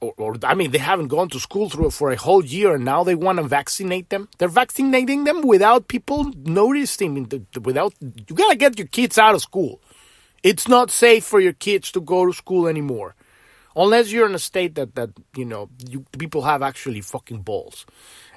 Or, 0.00 0.12
or, 0.16 0.36
I 0.42 0.54
mean, 0.54 0.72
they 0.72 0.78
haven't 0.78 1.08
gone 1.08 1.28
to 1.30 1.38
school 1.38 1.70
through 1.70 1.90
for 1.90 2.10
a 2.10 2.16
whole 2.16 2.44
year, 2.44 2.74
and 2.74 2.84
now 2.84 3.04
they 3.04 3.14
want 3.14 3.38
to 3.38 3.44
vaccinate 3.44 4.10
them. 4.10 4.28
They're 4.38 4.48
vaccinating 4.48 5.24
them 5.24 5.42
without 5.42 5.86
people 5.86 6.32
noticing. 6.44 7.30
Without 7.62 7.94
you 8.00 8.34
gotta 8.34 8.56
get 8.56 8.78
your 8.78 8.88
kids 8.88 9.16
out 9.16 9.34
of 9.34 9.42
school. 9.42 9.80
It's 10.42 10.68
not 10.68 10.90
safe 10.90 11.24
for 11.24 11.40
your 11.40 11.52
kids 11.52 11.92
to 11.92 12.00
go 12.00 12.26
to 12.26 12.32
school 12.32 12.66
anymore 12.66 13.14
unless 13.76 14.12
you're 14.12 14.26
in 14.26 14.34
a 14.34 14.38
state 14.38 14.74
that 14.74 14.94
that 14.94 15.10
you 15.36 15.44
know 15.44 15.70
you, 15.88 16.04
people 16.18 16.42
have 16.42 16.62
actually 16.62 17.00
fucking 17.00 17.42
balls, 17.42 17.86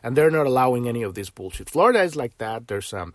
and 0.03 0.15
they're 0.15 0.31
not 0.31 0.45
allowing 0.45 0.87
any 0.87 1.03
of 1.03 1.13
this 1.13 1.29
bullshit. 1.29 1.69
Florida 1.69 2.03
is 2.03 2.15
like 2.15 2.37
that. 2.37 2.67
There's 2.67 2.93
um, 2.93 3.13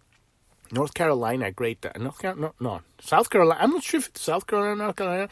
North 0.72 0.94
Carolina, 0.94 1.50
great. 1.50 1.84
Uh, 1.84 1.92
North 1.98 2.18
Carolina, 2.18 2.52
no, 2.60 2.70
no, 2.70 2.80
South 3.00 3.30
Carolina. 3.30 3.60
I'm 3.62 3.70
not 3.70 3.82
sure 3.82 3.98
if 3.98 4.08
it's 4.08 4.22
South 4.22 4.46
Carolina, 4.46 4.72
or 4.72 4.76
North 4.76 4.96
Carolina. 4.96 5.28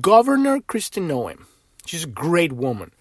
Governor 0.00 0.60
Kristi 0.60 1.02
Noem, 1.02 1.44
she's 1.86 2.04
a 2.04 2.08
great 2.08 2.52
woman, 2.52 2.92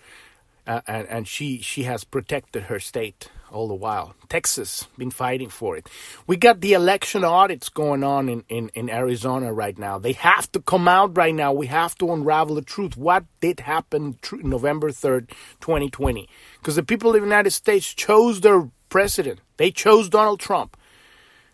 uh, 0.67 0.81
and 0.87 1.07
and 1.07 1.27
she 1.27 1.59
she 1.59 1.83
has 1.83 2.03
protected 2.03 2.63
her 2.63 2.79
state 2.79 3.29
all 3.51 3.67
the 3.67 3.73
while. 3.75 4.15
Texas 4.29 4.87
been 4.97 5.11
fighting 5.11 5.49
for 5.49 5.75
it. 5.75 5.87
We 6.27 6.37
got 6.37 6.61
the 6.61 6.73
election 6.73 7.23
audits 7.23 7.69
going 7.69 8.03
on 8.03 8.29
in, 8.29 8.43
in, 8.47 8.69
in 8.73 8.89
Arizona 8.89 9.51
right 9.51 9.77
now. 9.77 9.97
They 9.97 10.13
have 10.13 10.51
to 10.51 10.61
come 10.61 10.87
out 10.87 11.17
right 11.17 11.33
now. 11.33 11.51
We 11.51 11.67
have 11.67 11.95
to 11.97 12.11
unravel 12.11 12.55
the 12.55 12.61
truth. 12.61 12.95
What 12.95 13.25
did 13.41 13.61
happen 13.61 14.17
tr- 14.21 14.37
November 14.37 14.91
3rd, 14.91 15.29
2020? 15.61 16.29
Because 16.59 16.75
the 16.75 16.83
people 16.83 17.09
of 17.09 17.15
the 17.15 17.25
United 17.25 17.51
States 17.51 17.93
chose 17.93 18.41
their 18.41 18.69
president. 18.89 19.39
They 19.57 19.71
chose 19.71 20.09
Donald 20.09 20.39
Trump. 20.39 20.77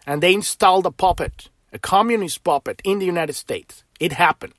And 0.05 0.21
they 0.21 0.33
installed 0.33 0.85
a 0.85 0.91
puppet, 0.91 1.49
a 1.73 1.79
communist 1.79 2.43
puppet 2.43 2.81
in 2.83 2.99
the 2.99 3.05
United 3.05 3.33
States. 3.33 3.83
It 3.99 4.11
happened. 4.11 4.53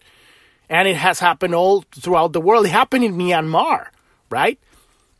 And 0.68 0.88
it 0.88 0.96
has 0.96 1.20
happened 1.20 1.54
all 1.54 1.84
throughout 1.94 2.32
the 2.32 2.40
world. 2.40 2.66
It 2.66 2.70
happened 2.70 3.04
in 3.04 3.16
Myanmar, 3.16 3.88
right? 4.30 4.58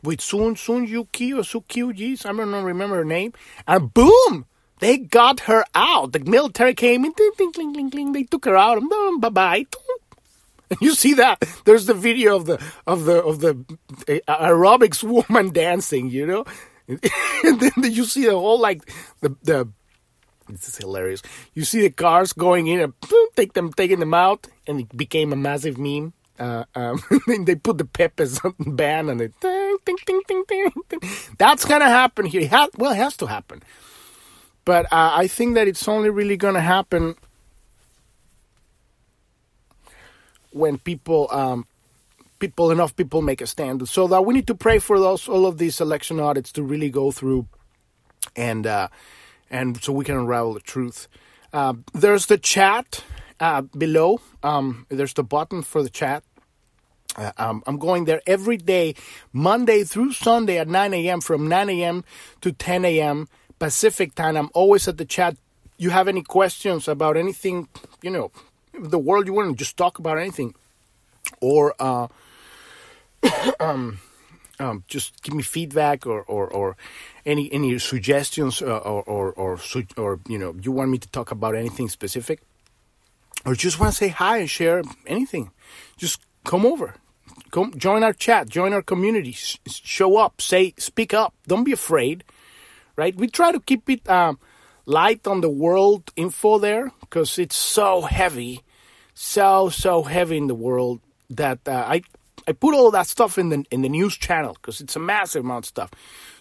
With 0.02 0.20
Sun 0.20 0.56
Sun 0.56 0.86
Yuki 0.86 1.32
or 1.32 1.42
Sukyuji, 1.42 2.24
I 2.24 2.32
don't 2.32 2.64
remember 2.64 2.96
her 2.96 3.04
name, 3.04 3.32
and 3.66 3.92
boom, 3.92 4.46
they 4.78 4.98
got 4.98 5.40
her 5.40 5.64
out. 5.74 6.12
The 6.12 6.20
military 6.20 6.74
came 6.74 7.04
in, 7.04 7.12
ding, 7.12 7.32
ding, 7.38 7.52
ding, 7.52 7.72
ding, 7.72 7.88
ding, 7.88 8.12
they 8.12 8.24
took 8.24 8.44
her 8.44 8.56
out, 8.56 8.82
bye 9.20 9.28
bye. 9.28 9.66
And 10.70 10.80
you 10.80 10.94
see 10.94 11.14
that 11.14 11.42
there's 11.64 11.86
the 11.86 11.94
video 11.94 12.36
of 12.36 12.46
the 12.46 12.62
of 12.86 13.04
the 13.04 13.22
of 13.22 13.40
the 13.40 13.64
uh, 14.28 14.46
aerobics 14.46 15.02
woman 15.02 15.52
dancing, 15.52 16.10
you 16.10 16.26
know, 16.26 16.44
and 16.88 17.60
then 17.60 17.72
you 17.92 18.04
see 18.04 18.26
the 18.26 18.32
whole 18.32 18.60
like 18.60 18.84
the 19.20 19.36
the. 19.42 19.68
This 20.48 20.68
is 20.68 20.76
hilarious. 20.76 21.22
You 21.54 21.64
see 21.64 21.80
the 21.80 21.90
cars 21.90 22.32
going 22.32 22.68
in 22.68 22.78
and 22.78 23.00
boom, 23.00 23.28
take 23.34 23.54
them, 23.54 23.72
taking 23.72 23.98
them 23.98 24.14
out, 24.14 24.46
and 24.68 24.78
it 24.78 24.96
became 24.96 25.32
a 25.32 25.36
massive 25.36 25.76
meme. 25.76 26.12
Uh, 26.38 26.64
um, 26.74 27.02
they 27.44 27.54
put 27.54 27.78
the 27.78 27.84
Pepe's 27.84 28.40
band 28.58 29.10
on 29.10 29.20
it. 29.20 29.38
Ding, 29.40 29.76
ding, 29.84 29.96
ding, 30.06 30.22
ding, 30.28 30.44
ding, 30.48 30.70
ding. 30.88 31.00
That's 31.38 31.64
gonna 31.64 31.88
happen 31.88 32.26
here. 32.26 32.46
Ha- 32.48 32.68
well, 32.76 32.92
it 32.92 32.96
has 32.96 33.16
to 33.18 33.26
happen. 33.26 33.62
But 34.64 34.86
uh, 34.86 35.12
I 35.14 35.28
think 35.28 35.54
that 35.54 35.68
it's 35.68 35.86
only 35.88 36.10
really 36.10 36.36
gonna 36.36 36.60
happen 36.60 37.14
when 40.50 40.78
people, 40.78 41.28
um, 41.30 41.66
people 42.38 42.70
enough 42.70 42.94
people 42.96 43.22
make 43.22 43.40
a 43.40 43.46
stand. 43.46 43.88
So 43.88 44.06
that 44.08 44.24
we 44.24 44.34
need 44.34 44.46
to 44.48 44.54
pray 44.54 44.78
for 44.78 44.98
those 44.98 45.28
all 45.28 45.46
of 45.46 45.58
these 45.58 45.80
election 45.80 46.20
audits 46.20 46.52
to 46.52 46.62
really 46.62 46.90
go 46.90 47.10
through, 47.10 47.46
and 48.34 48.66
uh, 48.66 48.88
and 49.50 49.82
so 49.82 49.92
we 49.92 50.04
can 50.04 50.16
unravel 50.16 50.54
the 50.54 50.60
truth. 50.60 51.08
Uh, 51.52 51.74
there's 51.94 52.26
the 52.26 52.38
chat 52.38 53.02
uh, 53.40 53.62
below. 53.62 54.20
Um, 54.42 54.86
there's 54.88 55.14
the 55.14 55.24
button 55.24 55.62
for 55.62 55.82
the 55.82 55.90
chat. 55.90 56.22
Uh, 57.16 57.32
um, 57.38 57.62
I'm 57.66 57.78
going 57.78 58.04
there 58.04 58.20
every 58.26 58.56
day, 58.56 58.94
Monday 59.32 59.84
through 59.84 60.12
Sunday 60.12 60.58
at 60.58 60.68
9 60.68 60.92
a.m. 60.94 61.20
from 61.20 61.48
9 61.48 61.70
a.m. 61.70 62.04
to 62.42 62.52
10 62.52 62.84
a.m. 62.84 63.28
Pacific 63.58 64.14
time. 64.14 64.36
I'm 64.36 64.50
always 64.52 64.86
at 64.86 64.98
the 64.98 65.04
chat. 65.04 65.36
You 65.78 65.90
have 65.90 66.08
any 66.08 66.22
questions 66.22 66.88
about 66.88 67.16
anything, 67.16 67.68
you 68.02 68.10
know, 68.10 68.30
the 68.78 68.98
world 68.98 69.26
you 69.26 69.32
want 69.32 69.50
to 69.50 69.56
just 69.56 69.76
talk 69.76 69.98
about 69.98 70.18
anything, 70.18 70.54
or 71.40 71.74
uh, 71.78 72.08
um, 73.60 73.98
um, 74.58 74.84
just 74.88 75.22
give 75.22 75.34
me 75.34 75.42
feedback 75.42 76.06
or, 76.06 76.22
or, 76.22 76.48
or 76.48 76.76
any 77.24 77.52
any 77.52 77.78
suggestions 77.78 78.62
uh, 78.62 78.78
or, 78.78 79.02
or 79.02 79.32
or 79.32 79.58
or 79.96 80.20
you 80.28 80.38
know 80.38 80.54
you 80.62 80.72
want 80.72 80.90
me 80.90 80.98
to 80.98 81.08
talk 81.08 81.30
about 81.30 81.54
anything 81.54 81.88
specific 81.88 82.40
or 83.46 83.54
just 83.54 83.78
want 83.78 83.92
to 83.92 83.96
say 83.96 84.08
hi 84.08 84.38
and 84.38 84.50
share 84.50 84.82
anything, 85.06 85.52
just 85.96 86.20
come 86.44 86.66
over. 86.66 86.94
Come 87.52 87.72
join 87.76 88.02
our 88.02 88.12
chat, 88.12 88.48
join 88.48 88.72
our 88.72 88.82
community, 88.82 89.32
show 89.32 90.16
up, 90.16 90.40
say, 90.40 90.74
speak 90.78 91.14
up. 91.14 91.32
Don't 91.46 91.64
be 91.64 91.72
afraid, 91.72 92.24
right? 92.96 93.14
We 93.14 93.28
try 93.28 93.52
to 93.52 93.60
keep 93.60 93.88
it 93.88 94.08
um, 94.08 94.38
light 94.84 95.26
on 95.26 95.42
the 95.42 95.48
world 95.48 96.10
info 96.16 96.58
there 96.58 96.90
because 97.00 97.38
it's 97.38 97.56
so 97.56 98.02
heavy, 98.02 98.62
so 99.14 99.68
so 99.68 100.02
heavy 100.02 100.36
in 100.38 100.48
the 100.48 100.54
world 100.54 101.00
that 101.30 101.60
uh, 101.68 101.84
I 101.86 102.02
I 102.48 102.52
put 102.52 102.74
all 102.74 102.90
that 102.90 103.06
stuff 103.06 103.38
in 103.38 103.50
the 103.50 103.64
in 103.70 103.82
the 103.82 103.88
news 103.88 104.16
channel 104.16 104.54
because 104.54 104.80
it's 104.80 104.96
a 104.96 105.00
massive 105.00 105.44
amount 105.44 105.66
of 105.66 105.68
stuff. 105.68 105.90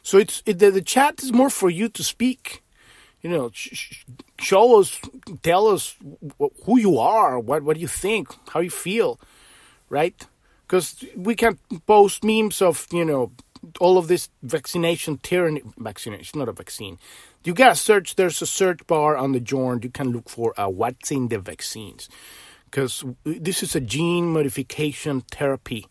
So 0.01 0.17
it's 0.17 0.41
it, 0.45 0.59
the, 0.59 0.71
the 0.71 0.81
chat 0.81 1.21
is 1.21 1.31
more 1.31 1.49
for 1.49 1.69
you 1.69 1.87
to 1.89 2.03
speak 2.03 2.63
you 3.25 3.31
know, 3.31 3.49
sh- 3.51 4.05
show 4.37 4.79
us, 4.79 4.99
tell 5.41 5.65
us 5.67 5.95
who 6.65 6.77
you 6.77 6.99
are, 6.99 7.39
what 7.39 7.63
what 7.63 7.77
you 7.77 7.87
think, 7.87 8.27
how 8.49 8.59
you 8.59 8.69
feel, 8.69 9.19
right? 9.89 10.15
Because 10.61 11.03
we 11.15 11.33
can 11.33 11.57
post 11.87 12.23
memes 12.23 12.61
of 12.61 12.85
you 12.91 13.03
know 13.03 13.31
all 13.79 13.97
of 13.97 14.07
this 14.07 14.29
vaccination 14.43 15.17
tyranny. 15.17 15.63
Vaccination, 15.75 16.37
not 16.37 16.49
a 16.49 16.51
vaccine. 16.51 16.99
You 17.43 17.55
gotta 17.55 17.75
search. 17.75 18.15
There's 18.15 18.43
a 18.43 18.45
search 18.45 18.85
bar 18.85 19.17
on 19.17 19.31
the 19.31 19.39
Journ. 19.39 19.79
You 19.81 19.89
can 19.89 20.11
look 20.11 20.29
for 20.29 20.53
uh, 20.55 20.69
what's 20.69 21.09
in 21.09 21.29
the 21.29 21.39
vaccines, 21.39 22.07
because 22.65 23.03
this 23.23 23.63
is 23.63 23.75
a 23.75 23.81
gene 23.81 24.33
modification 24.33 25.21
therapy 25.31 25.87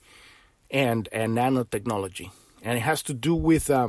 and 0.71 1.09
and 1.11 1.37
nanotechnology, 1.37 2.31
and 2.63 2.79
it 2.79 2.83
has 2.83 3.03
to 3.03 3.13
do 3.13 3.35
with. 3.35 3.71
Uh, 3.71 3.89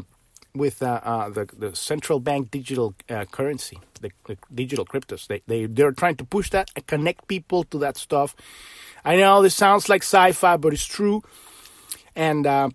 with 0.56 0.82
uh, 0.82 1.02
uh, 1.04 1.30
the 1.30 1.46
the 1.58 1.76
central 1.76 2.20
bank 2.20 2.52
digital 2.52 2.96
uh, 3.10 3.26
currency, 3.26 3.80
the, 4.02 4.12
the, 4.26 4.38
digital 4.54 4.86
cryptos. 4.86 5.28
They 5.28 5.42
they 5.48 5.66
they're 5.66 5.92
trying 5.92 6.16
to 6.18 6.26
push 6.26 6.50
that 6.52 6.72
and 6.76 6.88
connect 6.88 7.28
people 7.28 7.64
to 7.66 7.78
that 7.80 7.98
stuff. 7.98 8.36
I 9.04 9.18
know 9.18 9.42
this 9.42 9.56
sounds 9.56 9.88
like 9.90 10.02
sci-fi, 10.02 10.58
but 10.58 10.74
it's 10.74 10.86
true. 10.86 11.22
And 12.16 12.48
uh, 12.48 12.70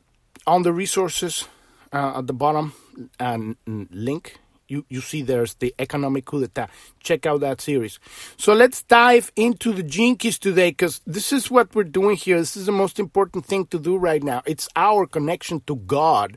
on 0.46 0.62
the 0.62 0.72
resources 0.72 1.48
uh, 1.92 2.18
at 2.18 2.26
the 2.26 2.32
bottom 2.32 2.74
uh, 3.18 3.38
link, 3.66 4.38
you 4.68 4.84
you 4.88 5.00
see 5.00 5.22
there's 5.22 5.54
the 5.54 5.74
economic 5.78 6.26
coup 6.26 6.40
d'état. 6.40 6.68
Check 7.00 7.26
out 7.26 7.40
that 7.40 7.60
series. 7.60 7.98
So 8.36 8.52
let's 8.52 8.82
dive 8.82 9.32
into 9.34 9.72
the 9.72 9.82
Gene 9.82 10.16
Keys 10.16 10.38
today, 10.38 10.70
because 10.70 11.00
this 11.06 11.32
is 11.32 11.50
what 11.50 11.74
we're 11.74 11.84
doing 11.84 12.16
here. 12.16 12.38
This 12.38 12.56
is 12.56 12.66
the 12.66 12.72
most 12.72 12.98
important 12.98 13.46
thing 13.46 13.66
to 13.66 13.78
do 13.78 13.96
right 13.96 14.22
now. 14.22 14.42
It's 14.46 14.68
our 14.76 15.06
connection 15.06 15.60
to 15.66 15.76
God 15.76 16.36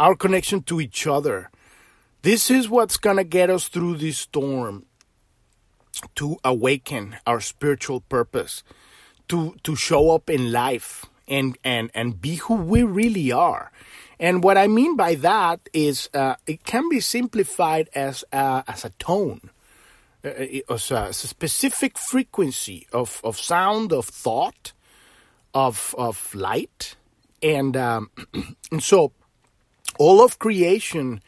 our 0.00 0.16
connection 0.16 0.62
to 0.62 0.80
each 0.80 1.06
other. 1.06 1.50
This 2.22 2.50
is 2.50 2.70
what's 2.70 2.96
going 2.96 3.18
to 3.18 3.24
get 3.24 3.50
us 3.50 3.68
through 3.68 3.98
this 3.98 4.18
storm 4.18 4.86
to 6.14 6.38
awaken 6.42 7.16
our 7.26 7.40
spiritual 7.40 8.00
purpose, 8.00 8.64
to 9.28 9.56
to 9.62 9.76
show 9.76 10.10
up 10.10 10.30
in 10.30 10.50
life 10.50 11.04
and 11.28 11.58
and 11.62 11.90
and 11.94 12.20
be 12.20 12.36
who 12.36 12.54
we 12.54 12.82
really 12.82 13.30
are. 13.30 13.70
And 14.18 14.42
what 14.42 14.56
I 14.56 14.66
mean 14.68 14.96
by 14.96 15.14
that 15.16 15.68
is 15.72 16.08
uh, 16.14 16.36
it 16.46 16.64
can 16.64 16.88
be 16.88 17.00
simplified 17.00 17.88
as 17.94 18.24
a, 18.32 18.64
as 18.68 18.84
a 18.84 18.90
tone, 18.98 19.50
uh, 20.24 20.28
a, 20.28 20.62
as 20.68 20.90
a 20.90 21.12
specific 21.12 21.96
frequency 21.96 22.86
of, 22.92 23.20
of 23.24 23.38
sound, 23.38 23.92
of 23.92 24.06
thought, 24.06 24.72
of 25.52 25.94
of 25.98 26.34
light, 26.34 26.96
and 27.42 27.76
um, 27.76 28.10
and 28.72 28.82
so 28.82 29.12
all 29.98 30.24
of 30.24 30.38
creation 30.38 31.20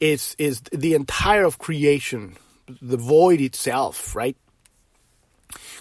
is 0.00 0.34
is 0.38 0.60
the 0.72 0.94
entire 0.94 1.44
of 1.44 1.58
creation 1.58 2.36
the 2.80 2.96
void 2.96 3.40
itself 3.40 4.14
right 4.16 4.36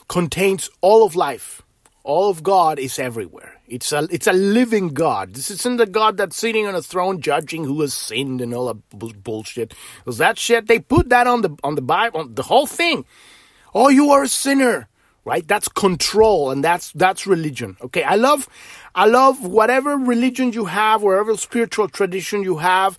contains 0.07 0.69
all 0.81 1.05
of 1.05 1.15
life. 1.15 1.61
All 2.03 2.29
of 2.29 2.43
god 2.43 2.79
is 2.79 2.99
everywhere. 2.99 3.61
It's 3.65 3.93
a 3.93 4.07
it's 4.11 4.27
a 4.27 4.33
living 4.33 4.89
god. 4.89 5.33
This 5.33 5.49
isn't 5.49 5.77
the 5.77 5.85
god 5.85 6.17
that's 6.17 6.35
sitting 6.35 6.67
on 6.67 6.75
a 6.75 6.81
throne 6.81 7.21
judging 7.21 7.63
who 7.63 7.79
has 7.81 7.93
sinned 7.93 8.41
and 8.41 8.53
all 8.53 8.73
that 8.73 9.23
bullshit. 9.23 9.73
Because 9.99 10.17
that 10.17 10.37
shit 10.37 10.67
they 10.67 10.79
put 10.79 11.09
that 11.09 11.27
on 11.27 11.41
the 11.41 11.55
on 11.63 11.75
the 11.75 11.81
bible 11.81 12.19
on 12.19 12.35
the 12.35 12.43
whole 12.43 12.67
thing. 12.67 13.05
Oh 13.73 13.87
you 13.87 14.11
are 14.11 14.23
a 14.23 14.27
sinner 14.27 14.89
right? 15.25 15.47
That's 15.47 15.67
control 15.67 16.51
and 16.51 16.63
that's 16.63 16.91
that's 16.91 17.25
religion 17.27 17.77
okay? 17.81 18.03
I 18.03 18.15
love 18.15 18.47
i 18.95 19.05
love 19.05 19.45
whatever 19.45 19.97
religion 19.97 20.53
you 20.53 20.65
have 20.65 21.01
whatever 21.01 21.35
spiritual 21.37 21.87
tradition 21.87 22.43
you 22.43 22.57
have 22.57 22.97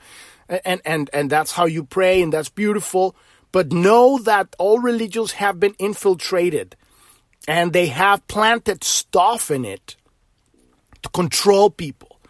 and 0.49 0.81
and 0.85 1.11
and 1.12 1.31
that's 1.31 1.52
how 1.52 1.66
you 1.66 1.85
pray 1.85 2.23
and 2.23 2.33
that's 2.33 2.49
beautiful. 2.49 3.16
But 3.52 3.73
know 3.73 4.19
that 4.19 4.54
all 4.59 4.81
religions 4.81 5.33
have 5.33 5.61
been 5.61 5.75
infiltrated 5.78 6.76
and 7.47 7.73
they 7.73 7.87
have 7.87 8.26
planted 8.26 8.83
stuff 8.83 9.50
in 9.50 9.64
it 9.64 9.97
to 11.02 11.09
control 11.11 11.71
people. 11.71 12.21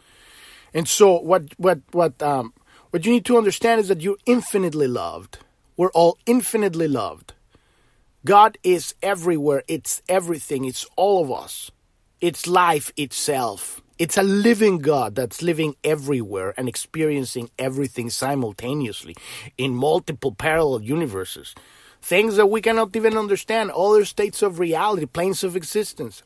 And 0.72 0.88
so 0.88 1.18
what 1.20 1.44
what 1.56 1.80
what 1.92 2.20
um 2.22 2.52
what 2.90 3.04
you 3.04 3.12
need 3.12 3.24
to 3.26 3.38
understand 3.38 3.80
is 3.80 3.88
that 3.88 4.00
you're 4.00 4.18
infinitely 4.26 4.88
loved. 4.88 5.38
We're 5.76 5.90
all 5.90 6.18
infinitely 6.26 6.88
loved 6.88 7.32
God 8.24 8.56
is 8.62 8.94
everywhere. 9.02 9.62
It's 9.68 10.02
everything. 10.08 10.64
It's 10.64 10.86
all 10.96 11.22
of 11.22 11.30
us. 11.30 11.70
It's 12.20 12.46
life 12.46 12.90
itself. 12.96 13.82
It's 13.98 14.16
a 14.16 14.22
living 14.22 14.78
God 14.78 15.14
that's 15.14 15.42
living 15.42 15.76
everywhere 15.84 16.54
and 16.56 16.68
experiencing 16.68 17.50
everything 17.58 18.10
simultaneously 18.10 19.14
in 19.58 19.74
multiple 19.74 20.32
parallel 20.32 20.82
universes. 20.82 21.54
Things 22.00 22.36
that 22.36 22.46
we 22.46 22.60
cannot 22.60 22.96
even 22.96 23.16
understand, 23.16 23.70
other 23.70 24.04
states 24.04 24.42
of 24.42 24.58
reality, 24.58 25.06
planes 25.06 25.44
of 25.44 25.54
existence. 25.54 26.22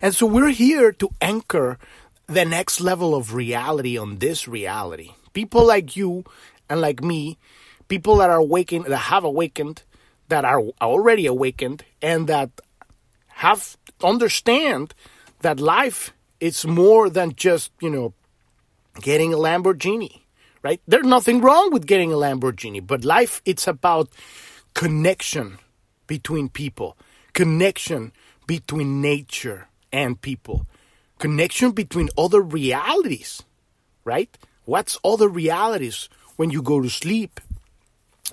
And 0.00 0.14
so 0.14 0.26
we're 0.26 0.50
here 0.50 0.92
to 0.92 1.10
anchor 1.20 1.78
the 2.26 2.44
next 2.44 2.80
level 2.80 3.14
of 3.14 3.34
reality 3.34 3.98
on 3.98 4.18
this 4.18 4.46
reality. 4.46 5.10
People 5.32 5.66
like 5.66 5.96
you 5.96 6.24
and 6.68 6.80
like 6.80 7.02
me, 7.02 7.38
people 7.88 8.16
that 8.16 8.30
are 8.30 8.38
awakened, 8.38 8.84
that 8.86 8.96
have 8.96 9.24
awakened, 9.24 9.82
that 10.30 10.44
are 10.44 10.60
already 10.80 11.26
awakened, 11.26 11.84
and 12.00 12.26
that 12.26 12.50
have 13.28 13.76
understand 14.02 14.94
that 15.40 15.60
life 15.60 16.12
is 16.40 16.66
more 16.66 17.10
than 17.10 17.34
just, 17.36 17.70
you 17.80 17.90
know, 17.90 18.14
getting 19.00 19.32
a 19.32 19.36
Lamborghini, 19.36 20.22
right? 20.62 20.80
There's 20.86 21.06
nothing 21.06 21.40
wrong 21.40 21.70
with 21.70 21.86
getting 21.86 22.12
a 22.12 22.16
Lamborghini, 22.16 22.84
but 22.84 23.04
life, 23.04 23.42
it's 23.44 23.66
about 23.68 24.08
connection 24.74 25.58
between 26.06 26.48
people, 26.48 26.96
connection 27.32 28.12
between 28.46 29.00
nature 29.00 29.68
and 29.92 30.20
people, 30.20 30.66
connection 31.18 31.72
between 31.72 32.08
other 32.16 32.40
realities, 32.40 33.42
right? 34.04 34.36
What's 34.64 34.98
other 35.04 35.28
realities? 35.28 36.08
When 36.36 36.50
you 36.50 36.62
go 36.62 36.80
to 36.80 36.88
sleep, 36.88 37.40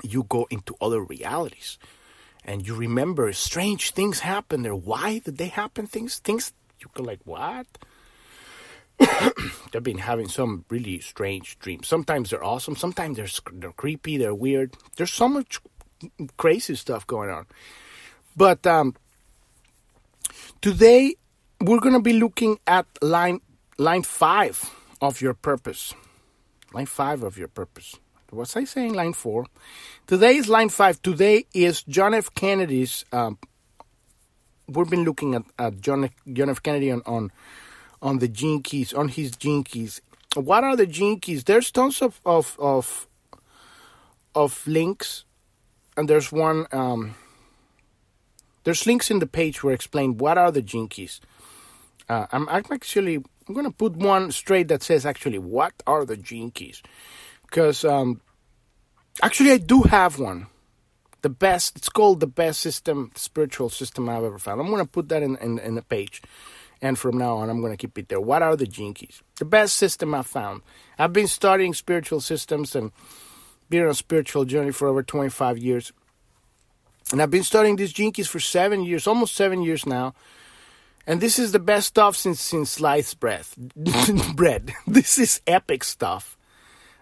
you 0.04 0.24
go 0.24 0.48
into 0.50 0.75
other 0.82 1.01
realities. 1.01 1.77
And 2.44 2.66
you 2.66 2.75
remember 2.75 3.32
strange 3.34 3.92
things 3.92 4.20
happen 4.20 4.63
there. 4.63 4.75
Why 4.75 5.20
did 5.20 5.38
they 5.38 5.48
happen? 5.48 5.86
Things, 5.86 6.20
things 6.20 6.54
you 6.80 6.88
go 6.94 7.04
like, 7.04 7.20
what? 7.25 7.68
They've 9.72 9.84
been 9.84 10.00
having 10.00 10.27
some 10.27 10.66
really 10.70 11.00
strange 11.00 11.60
dreams. 11.60 11.88
Sometimes 11.88 12.30
they're 12.30 12.44
awesome. 12.44 12.75
Sometimes 12.75 13.18
they're 13.18 13.60
they're 13.60 13.72
creepy. 13.74 14.18
They're 14.18 14.34
weird. 14.34 14.75
There's 14.96 15.13
so 15.13 15.27
much 15.27 15.60
crazy 16.38 16.75
stuff 16.75 17.06
going 17.06 17.30
on. 17.30 17.46
But 18.36 18.66
um, 18.66 18.96
today 20.62 21.16
we're 21.62 21.80
going 21.80 21.94
to 21.94 22.01
be 22.01 22.13
looking 22.13 22.60
at 22.66 22.86
line 23.01 23.42
line 23.77 24.04
five 24.04 24.74
of 25.01 25.22
your 25.22 25.34
purpose. 25.34 25.94
Line 26.74 26.86
five 26.86 27.24
of 27.24 27.38
your 27.38 27.48
purpose. 27.48 27.96
Was 28.38 28.56
I 28.56 28.65
saying 28.65 28.94
line 28.94 29.13
four? 29.13 29.48
Today 30.06 30.36
is 30.36 30.48
line 30.48 30.70
five. 30.70 31.01
Today 31.01 31.48
is 31.56 31.82
John 31.82 32.13
F. 32.13 32.32
Kennedy's. 32.36 33.03
Um, 33.12 33.39
we've 34.67 34.88
been 34.88 35.06
looking 35.06 35.34
at, 35.34 35.41
at 35.58 35.82
John 35.82 36.03
F. 36.03 36.12
John 36.32 36.51
F. 36.51 36.62
Kennedy 36.62 36.91
on, 36.91 37.01
on 37.08 37.32
on 38.00 38.20
the 38.20 38.27
gene 38.27 38.62
keys 38.62 38.94
on 38.94 39.08
his 39.08 39.32
gene 39.32 39.63
keys. 39.63 40.01
What 40.36 40.63
are 40.63 40.75
the 40.75 40.86
gene 40.86 41.20
keys? 41.20 41.46
There's 41.46 41.72
tons 41.72 42.00
of 42.00 42.22
of 42.27 42.56
of, 42.60 43.08
of 44.36 44.67
links, 44.67 45.25
and 45.98 46.08
there's 46.08 46.32
one. 46.32 46.67
Um, 46.72 47.15
there's 48.65 48.86
links 48.86 49.10
in 49.10 49.17
the 49.17 49.25
page 49.25 49.63
where 49.63 49.72
I 49.72 49.74
explain 49.74 50.20
what 50.20 50.38
are 50.38 50.51
the 50.51 50.62
gene 50.62 50.89
keys. 50.89 51.22
Uh, 52.08 52.27
I'm, 52.32 52.48
I'm 52.50 52.63
actually 52.70 53.15
I'm 53.48 53.56
to 53.63 53.72
put 53.72 53.96
one 53.96 54.32
straight 54.32 54.67
that 54.67 54.84
says 54.84 55.08
actually 55.08 55.39
what 55.39 55.74
are 55.88 56.06
the 56.06 56.17
gene 56.17 56.51
keys, 56.51 56.84
because 57.41 57.84
um, 57.84 58.22
actually 59.22 59.52
I 59.52 59.58
do 59.58 59.84
have 59.84 60.20
one. 60.20 60.48
The 61.22 61.30
best. 61.30 61.78
It's 61.78 61.90
called 61.90 62.20
the 62.20 62.28
best 62.28 62.62
system, 62.62 63.12
spiritual 63.16 63.70
system 63.70 64.08
I've 64.08 64.24
ever 64.24 64.38
found. 64.38 64.62
I'm 64.62 64.70
going 64.70 64.84
to 64.84 64.90
put 64.90 65.10
that 65.10 65.24
in 65.24 65.36
in, 65.38 65.60
in 65.60 65.76
the 65.76 65.82
page, 65.82 66.22
and 66.82 66.98
from 66.98 67.18
now 67.18 67.38
on 67.38 67.50
I'm 67.50 67.60
going 67.62 67.74
to 67.74 67.78
keep 67.78 67.98
it 67.98 68.08
there. 68.08 68.22
What 68.22 68.42
are 68.42 68.56
the 68.56 68.68
Gene 68.68 68.94
Keys? 68.94 69.22
The 69.38 69.46
best 69.46 69.76
system 69.76 70.14
I've 70.14 70.28
found. 70.28 70.62
I've 70.98 71.14
been 71.14 71.28
studying 71.28 71.74
spiritual 71.74 72.22
systems 72.22 72.76
and 72.76 72.92
been 73.70 73.84
on 73.84 73.90
a 73.90 73.94
spiritual 73.94 74.46
journey 74.46 74.72
for 74.72 74.88
over 74.88 75.04
25 75.04 75.58
years. 75.58 75.92
And 77.12 77.22
I've 77.22 77.32
been 77.32 77.44
studying 77.44 77.77
these 77.77 77.94
Gene 77.94 78.12
Keys 78.12 78.27
for 78.27 78.40
seven 78.40 78.84
years, 78.84 79.08
almost 79.08 79.36
seven 79.36 79.62
years 79.62 79.86
now. 79.86 80.14
And 81.06 81.22
this 81.22 81.40
is 81.40 81.53
the 81.53 81.60
best 81.60 81.88
stuff 81.88 82.18
since 82.18 82.42
since 82.42 82.72
sliced 82.72 83.20
bread. 83.20 83.46
bread. 84.36 84.74
This 84.88 85.18
is 85.18 85.42
epic 85.48 85.84
stuff. 85.84 86.37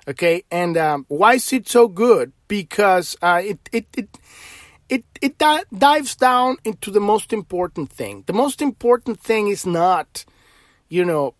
Okay, 0.07 0.43
and 0.51 0.77
um, 0.77 1.05
why 1.07 1.33
is 1.33 1.51
it 1.51 1.67
so 1.67 1.87
good? 1.87 2.31
Because 2.47 3.15
uh, 3.21 3.41
it 3.43 3.59
it 3.71 3.87
it 3.97 4.17
it 4.87 5.05
it 5.19 5.37
di- 5.37 5.63
dives 5.75 6.15
down 6.15 6.57
into 6.63 6.91
the 6.91 6.99
most 6.99 7.33
important 7.33 7.89
thing. 7.89 8.23
The 8.27 8.33
most 8.33 8.61
important 8.61 9.19
thing 9.19 9.47
is 9.47 9.65
not, 9.65 10.23
you 10.89 11.03
know, 11.05 11.33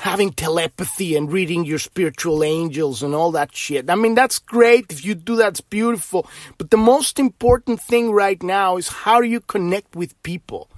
having 0.00 0.32
telepathy 0.32 1.16
and 1.16 1.32
reading 1.32 1.64
your 1.64 1.78
spiritual 1.78 2.44
angels 2.44 3.02
and 3.02 3.14
all 3.14 3.32
that 3.32 3.54
shit. 3.54 3.88
I 3.88 3.94
mean, 3.94 4.14
that's 4.14 4.38
great. 4.38 4.92
If 4.92 5.04
you 5.04 5.14
do 5.14 5.36
that's 5.36 5.62
beautiful. 5.62 6.28
But 6.58 6.70
the 6.70 6.76
most 6.76 7.18
important 7.18 7.80
thing 7.80 8.10
right 8.10 8.42
now 8.42 8.76
is 8.76 8.88
how 8.88 9.20
do 9.20 9.26
you 9.26 9.40
connect 9.40 9.96
with 9.96 10.20
people? 10.22 10.70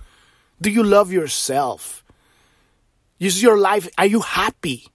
Do 0.61 0.71
you 0.71 0.85
love 0.85 1.11
yourself? 1.11 2.05
Is 3.19 3.43
your 3.43 3.59
life, 3.59 3.89
are 3.99 4.07
you 4.07 4.21
happy? 4.21 4.87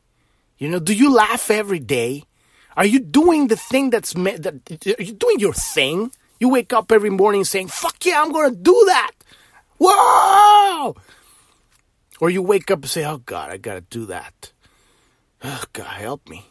You 0.66 0.72
know, 0.72 0.80
do 0.80 0.96
you 0.96 1.14
laugh 1.14 1.52
every 1.52 1.78
day? 1.78 2.24
Are 2.76 2.88
you 2.88 3.00
doing 3.00 3.50
the 3.50 3.56
thing 3.56 3.92
that's, 3.92 4.18
me- 4.18 4.36
that, 4.38 4.56
are 5.00 5.04
you 5.04 5.14
doing 5.14 5.40
your 5.40 5.54
thing? 5.54 6.12
You 6.40 6.50
wake 6.50 6.74
up 6.74 6.92
every 6.92 7.12
morning 7.12 7.44
saying, 7.44 7.68
fuck 7.68 8.04
yeah, 8.04 8.20
I'm 8.20 8.32
going 8.32 8.50
to 8.50 8.56
do 8.56 8.84
that. 8.88 9.12
Whoa! 9.78 10.96
Or 12.20 12.32
you 12.32 12.42
wake 12.42 12.72
up 12.72 12.80
and 12.80 12.90
say, 12.90 13.06
oh 13.06 13.20
God, 13.20 13.52
I 13.52 13.58
gotta 13.58 13.82
do 13.82 14.08
that. 14.08 14.52
Oh 15.44 15.64
God, 15.72 15.86
help 15.86 16.28
me. 16.28 16.46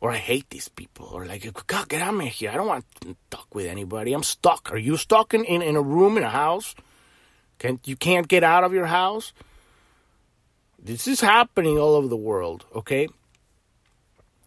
Or 0.00 0.10
I 0.10 0.16
hate 0.16 0.48
these 0.48 0.68
people. 0.68 1.10
Or 1.12 1.26
like, 1.26 1.46
God, 1.66 1.88
get 1.90 2.00
out 2.00 2.14
of 2.14 2.20
here. 2.22 2.50
I 2.50 2.54
don't 2.54 2.66
want 2.66 2.86
to 3.02 3.14
talk 3.28 3.54
with 3.54 3.66
anybody. 3.66 4.14
I'm 4.14 4.22
stuck. 4.22 4.72
Are 4.72 4.78
you 4.78 4.96
stuck 4.96 5.34
in, 5.34 5.44
in, 5.44 5.60
in 5.60 5.76
a 5.76 5.82
room 5.82 6.16
in 6.16 6.22
a 6.22 6.30
house? 6.30 6.74
Can't 7.58 7.86
you 7.86 7.96
can't 7.96 8.26
get 8.26 8.42
out 8.42 8.64
of 8.64 8.72
your 8.72 8.86
house? 8.86 9.34
This 10.82 11.06
is 11.06 11.20
happening 11.20 11.76
all 11.76 11.94
over 11.94 12.08
the 12.08 12.16
world, 12.16 12.64
okay? 12.74 13.08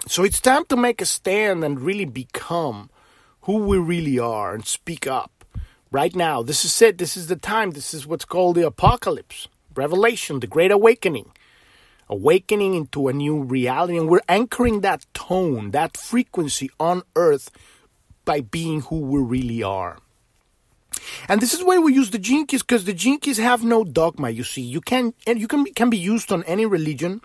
So 0.09 0.23
it's 0.23 0.39
time 0.39 0.65
to 0.65 0.77
make 0.77 1.01
a 1.01 1.05
stand 1.05 1.63
and 1.63 1.81
really 1.81 2.05
become 2.05 2.89
who 3.41 3.57
we 3.57 3.77
really 3.77 4.17
are 4.17 4.53
and 4.53 4.65
speak 4.65 5.05
up. 5.05 5.45
Right 5.91 6.15
now, 6.15 6.41
this 6.41 6.65
is 6.65 6.81
it. 6.81 6.97
This 6.97 7.17
is 7.17 7.27
the 7.27 7.35
time. 7.35 7.71
This 7.71 7.93
is 7.93 8.07
what's 8.07 8.25
called 8.25 8.55
the 8.55 8.65
apocalypse. 8.65 9.47
Revelation, 9.75 10.39
the 10.39 10.47
Great 10.47 10.71
Awakening, 10.71 11.31
awakening 12.09 12.73
into 12.73 13.07
a 13.07 13.13
new 13.13 13.43
reality. 13.43 13.97
And 13.97 14.09
we're 14.09 14.21
anchoring 14.27 14.81
that 14.81 15.05
tone, 15.13 15.71
that 15.71 15.95
frequency 15.95 16.69
on 16.79 17.03
earth 17.15 17.51
by 18.25 18.41
being 18.41 18.81
who 18.81 18.99
we 18.99 19.21
really 19.21 19.61
are. 19.61 19.97
And 21.29 21.41
this 21.41 21.53
is 21.53 21.63
why 21.63 21.77
we 21.77 21.93
use 21.93 22.09
the 22.09 22.19
Gene 22.19 22.47
Keys, 22.47 22.63
because 22.63 22.85
the 22.85 22.93
Gene 22.93 23.19
Keys 23.19 23.37
have 23.37 23.63
no 23.63 23.83
dogma. 23.83 24.29
You 24.29 24.43
see, 24.43 24.61
you 24.61 24.81
can 24.81 25.13
and 25.25 25.39
you 25.39 25.47
can 25.47 25.63
be, 25.63 25.71
can 25.71 25.89
be 25.89 25.97
used 25.97 26.31
on 26.31 26.43
any 26.43 26.65
religion, 26.65 27.21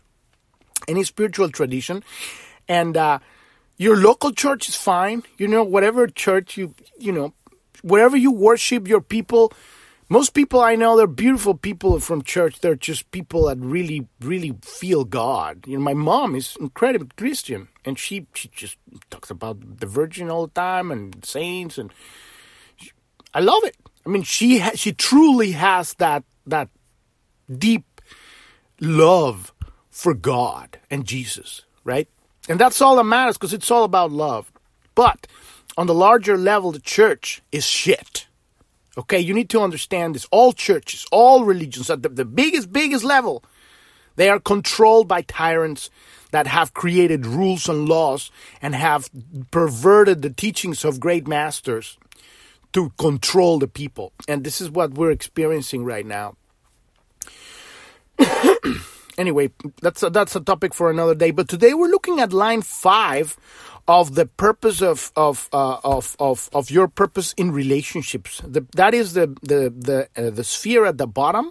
any 0.87 1.05
spiritual 1.05 1.49
tradition, 1.49 2.05
and 2.68 2.96
uh, 2.96 3.18
your 3.77 3.96
local 3.96 4.33
church 4.33 4.68
is 4.68 4.77
fine. 4.77 5.22
You 5.38 5.48
know, 5.48 5.64
whatever 5.64 6.07
church 6.07 6.57
you 6.57 6.75
you 6.98 7.12
know, 7.12 7.35
wherever 7.83 8.16
you 8.16 8.33
worship 8.33 8.88
your 8.88 9.01
people, 9.01 9.53
most 10.09 10.35
people 10.35 10.61
I 10.61 10.75
know, 10.75 10.96
they're 10.96 11.07
beautiful 11.07 11.55
people 11.55 11.98
from 12.01 12.22
church. 12.22 12.61
They're 12.61 12.75
just 12.75 13.11
people 13.11 13.46
that 13.46 13.59
really, 13.59 14.07
really 14.20 14.55
feel 14.62 15.05
God. 15.05 15.66
You 15.66 15.79
know, 15.79 15.83
my 15.83 15.94
mom 15.94 16.35
is 16.35 16.57
incredible 16.61 17.09
Christian, 17.16 17.68
and 17.85 17.98
she 17.98 18.27
she 18.35 18.48
just 18.48 18.77
talks 19.11 19.31
about 19.31 19.81
the 19.81 19.87
Virgin 19.87 20.31
all 20.31 20.46
the 20.46 20.53
time 20.53 20.90
and 20.90 21.25
saints, 21.25 21.79
and 21.79 21.92
she, 22.77 22.92
I 23.35 23.40
love 23.40 23.64
it. 23.64 23.77
I 24.05 24.11
mean, 24.11 24.22
she 24.22 24.59
ha- 24.59 24.75
she 24.75 24.92
truly 24.92 25.53
has 25.53 25.94
that 25.94 26.25
that 26.46 26.68
deep 27.51 27.85
love 28.81 29.53
for 29.90 30.14
God 30.14 30.79
and 30.90 31.07
Jesus, 31.07 31.62
right? 31.85 32.09
And 32.49 32.59
that's 32.59 32.81
all 32.81 32.97
that 32.97 33.05
matters 33.05 33.37
because 33.37 33.53
it's 33.53 33.71
all 33.71 33.85
about 33.85 34.11
love. 34.11 34.51
But 34.95 35.27
on 35.77 35.87
the 35.87 35.95
larger 35.95 36.37
level, 36.37 36.73
the 36.73 36.81
church 36.81 37.43
is 37.53 37.65
shit. 37.65 38.27
Okay, 38.99 39.19
you 39.19 39.33
need 39.33 39.49
to 39.51 39.61
understand 39.61 40.15
this. 40.15 40.27
All 40.31 40.53
churches, 40.53 41.07
all 41.11 41.45
religions, 41.45 41.89
at 41.89 42.03
the, 42.03 42.11
the 42.11 42.25
biggest, 42.25 42.73
biggest 42.73 43.05
level, 43.05 43.43
they 44.17 44.29
are 44.29 44.39
controlled 44.39 45.09
by 45.09 45.23
tyrants 45.23 45.89
that 46.33 46.47
have 46.47 46.75
created 46.75 47.25
rules 47.25 47.69
and 47.69 47.89
laws 47.89 48.31
and 48.61 48.75
have 48.75 49.09
perverted 49.51 50.23
the 50.23 50.31
teachings 50.31 50.85
of 50.85 51.01
great 51.01 51.27
masters 51.27 51.97
to 52.73 52.91
control 52.99 53.59
the 53.59 53.69
people. 53.69 54.13
And 54.29 54.45
this 54.45 54.61
is 54.61 54.71
what 54.71 54.95
we're 54.95 55.11
experiencing 55.11 55.85
right 55.85 56.07
now. 56.07 56.37
anyway, 59.23 59.47
that's 59.81 60.03
a, 60.03 60.11
that's 60.11 60.35
a 60.37 60.41
topic 60.41 60.75
for 60.75 60.91
another 60.91 61.15
day. 61.15 61.31
But 61.31 61.49
today 61.49 61.73
we're 61.79 61.95
looking 61.97 62.21
at 62.21 62.33
line 62.33 62.63
five 62.63 63.37
of 63.89 64.15
the 64.19 64.27
purpose 64.27 64.83
of 64.83 65.11
of 65.17 65.49
uh, 65.53 65.79
of, 65.97 66.17
of 66.19 66.51
of 66.53 66.71
your 66.71 66.89
purpose 66.89 67.33
in 67.43 67.49
relationships. 67.53 68.43
The, 68.55 68.63
that 68.77 68.93
is 68.95 69.15
the 69.19 69.27
the 69.53 69.61
the 69.89 69.99
uh, 70.21 70.31
the 70.39 70.45
sphere 70.45 70.85
at 70.91 70.99
the 70.99 71.07
bottom 71.07 71.47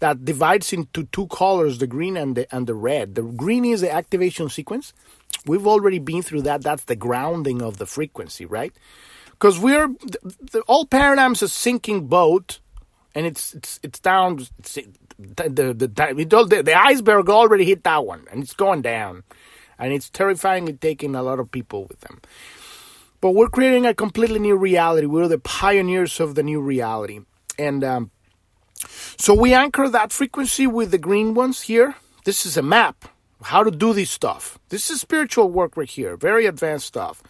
that 0.00 0.24
divides 0.24 0.72
into 0.72 1.04
two 1.16 1.26
colors, 1.28 1.78
the 1.78 1.86
green 1.86 2.16
and 2.16 2.36
the 2.36 2.44
and 2.54 2.66
the 2.66 2.74
red. 2.90 3.14
The 3.14 3.22
green 3.22 3.64
is 3.64 3.80
the 3.80 3.92
activation 3.92 4.48
sequence. 4.48 4.92
We've 5.46 5.66
already 5.66 6.00
been 6.10 6.22
through 6.22 6.42
that. 6.48 6.62
That's 6.62 6.84
the 6.84 6.96
grounding 6.96 7.62
of 7.62 7.78
the 7.78 7.86
frequency, 7.86 8.44
right? 8.58 8.72
Because 9.30 9.58
we're 9.58 9.88
the, 9.88 10.18
the, 10.52 10.60
all 10.66 10.86
paradigms 10.86 11.42
a 11.42 11.48
sinking 11.48 12.08
boat, 12.08 12.60
and 13.16 13.26
it's 13.26 13.54
it's 13.54 13.80
it's 13.82 13.98
down. 13.98 14.46
It's, 14.60 14.78
the 15.18 15.48
the 15.48 15.74
the, 15.74 16.62
the 16.62 16.74
iceberg 16.74 17.28
already 17.28 17.64
hit 17.64 17.82
that 17.82 18.06
one, 18.06 18.26
and 18.30 18.42
it's 18.42 18.54
going 18.54 18.82
down 18.82 19.24
and 19.78 19.92
it's 19.92 20.10
terrifyingly 20.10 20.74
taking 20.74 21.14
a 21.14 21.22
lot 21.22 21.38
of 21.38 21.50
people 21.50 21.86
with 21.86 22.00
them. 22.00 22.20
But 23.20 23.32
we're 23.32 23.48
creating 23.48 23.86
a 23.86 23.94
completely 23.94 24.38
new 24.38 24.56
reality. 24.56 25.06
We're 25.06 25.28
the 25.28 25.38
pioneers 25.38 26.20
of 26.20 26.34
the 26.34 26.42
new 26.42 26.60
reality, 26.60 27.20
and 27.58 27.82
um, 27.82 28.10
so 29.18 29.34
we 29.34 29.54
anchor 29.54 29.88
that 29.88 30.12
frequency 30.12 30.66
with 30.66 30.90
the 30.90 30.98
green 30.98 31.34
ones 31.34 31.62
here. 31.62 31.96
This 32.24 32.44
is 32.44 32.56
a 32.56 32.62
map 32.62 33.06
how 33.42 33.62
to 33.62 33.70
do 33.70 33.92
this 33.92 34.10
stuff. 34.10 34.58
This 34.70 34.90
is 34.90 35.00
spiritual 35.00 35.50
work 35.50 35.76
right 35.76 35.88
here, 35.88 36.16
very 36.16 36.46
advanced 36.46 36.86
stuff. 36.86 37.22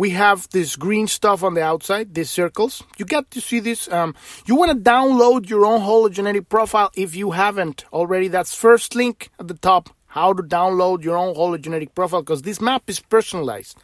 We 0.00 0.10
have 0.16 0.48
this 0.48 0.76
green 0.76 1.08
stuff 1.08 1.44
on 1.44 1.52
the 1.52 1.62
outside, 1.62 2.14
these 2.14 2.30
circles. 2.30 2.82
You 2.96 3.04
get 3.04 3.30
to 3.32 3.40
see 3.42 3.60
this. 3.60 3.86
Um, 3.92 4.14
you 4.46 4.54
want 4.54 4.70
to 4.70 4.90
download 4.90 5.50
your 5.50 5.66
own 5.66 5.82
hologenetic 5.82 6.48
profile 6.48 6.90
if 6.96 7.14
you 7.14 7.32
haven't 7.32 7.84
already. 7.92 8.28
That's 8.28 8.54
first 8.54 8.94
link 8.94 9.28
at 9.38 9.48
the 9.48 9.58
top 9.68 9.90
how 10.06 10.32
to 10.32 10.42
download 10.42 11.04
your 11.04 11.18
own 11.18 11.34
hologenetic 11.34 11.94
profile 11.94 12.22
because 12.22 12.40
this 12.40 12.62
map 12.62 12.84
is 12.88 12.98
personalized. 12.98 13.76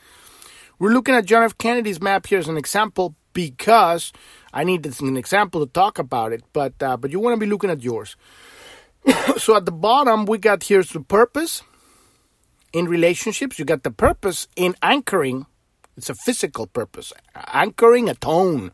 We're 0.79 0.95
looking 0.95 1.15
at 1.15 1.27
John 1.27 1.43
F. 1.43 1.59
Kennedy's 1.59 2.01
map 2.01 2.27
here 2.27 2.39
as 2.39 2.49
an 2.49 2.57
example 2.57 3.15
because 3.35 4.11
I 4.55 4.65
need 4.65 4.87
an 4.87 5.19
example 5.19 5.67
to 5.67 5.71
talk 5.71 5.99
about 5.99 6.33
it, 6.33 6.45
but 6.55 6.83
uh, 6.83 6.97
but 6.97 7.11
you 7.11 7.21
want 7.21 7.35
to 7.35 7.45
be 7.45 7.51
looking 7.51 7.69
at 7.69 7.83
yours. 7.83 8.17
so 9.37 9.55
at 9.55 9.67
the 9.67 9.71
bottom 9.71 10.25
we 10.25 10.39
got 10.39 10.65
here's 10.65 10.89
the 10.89 11.01
purpose 11.01 11.63
in 12.73 12.87
relationships. 12.89 13.59
You 13.59 13.67
got 13.67 13.83
the 13.83 13.91
purpose 13.91 14.49
in 14.57 14.75
anchoring. 14.81 15.45
It's 15.97 16.11
a 16.11 16.15
physical 16.15 16.67
purpose, 16.67 17.13
anchoring 17.53 18.09
a 18.09 18.15
tone 18.15 18.73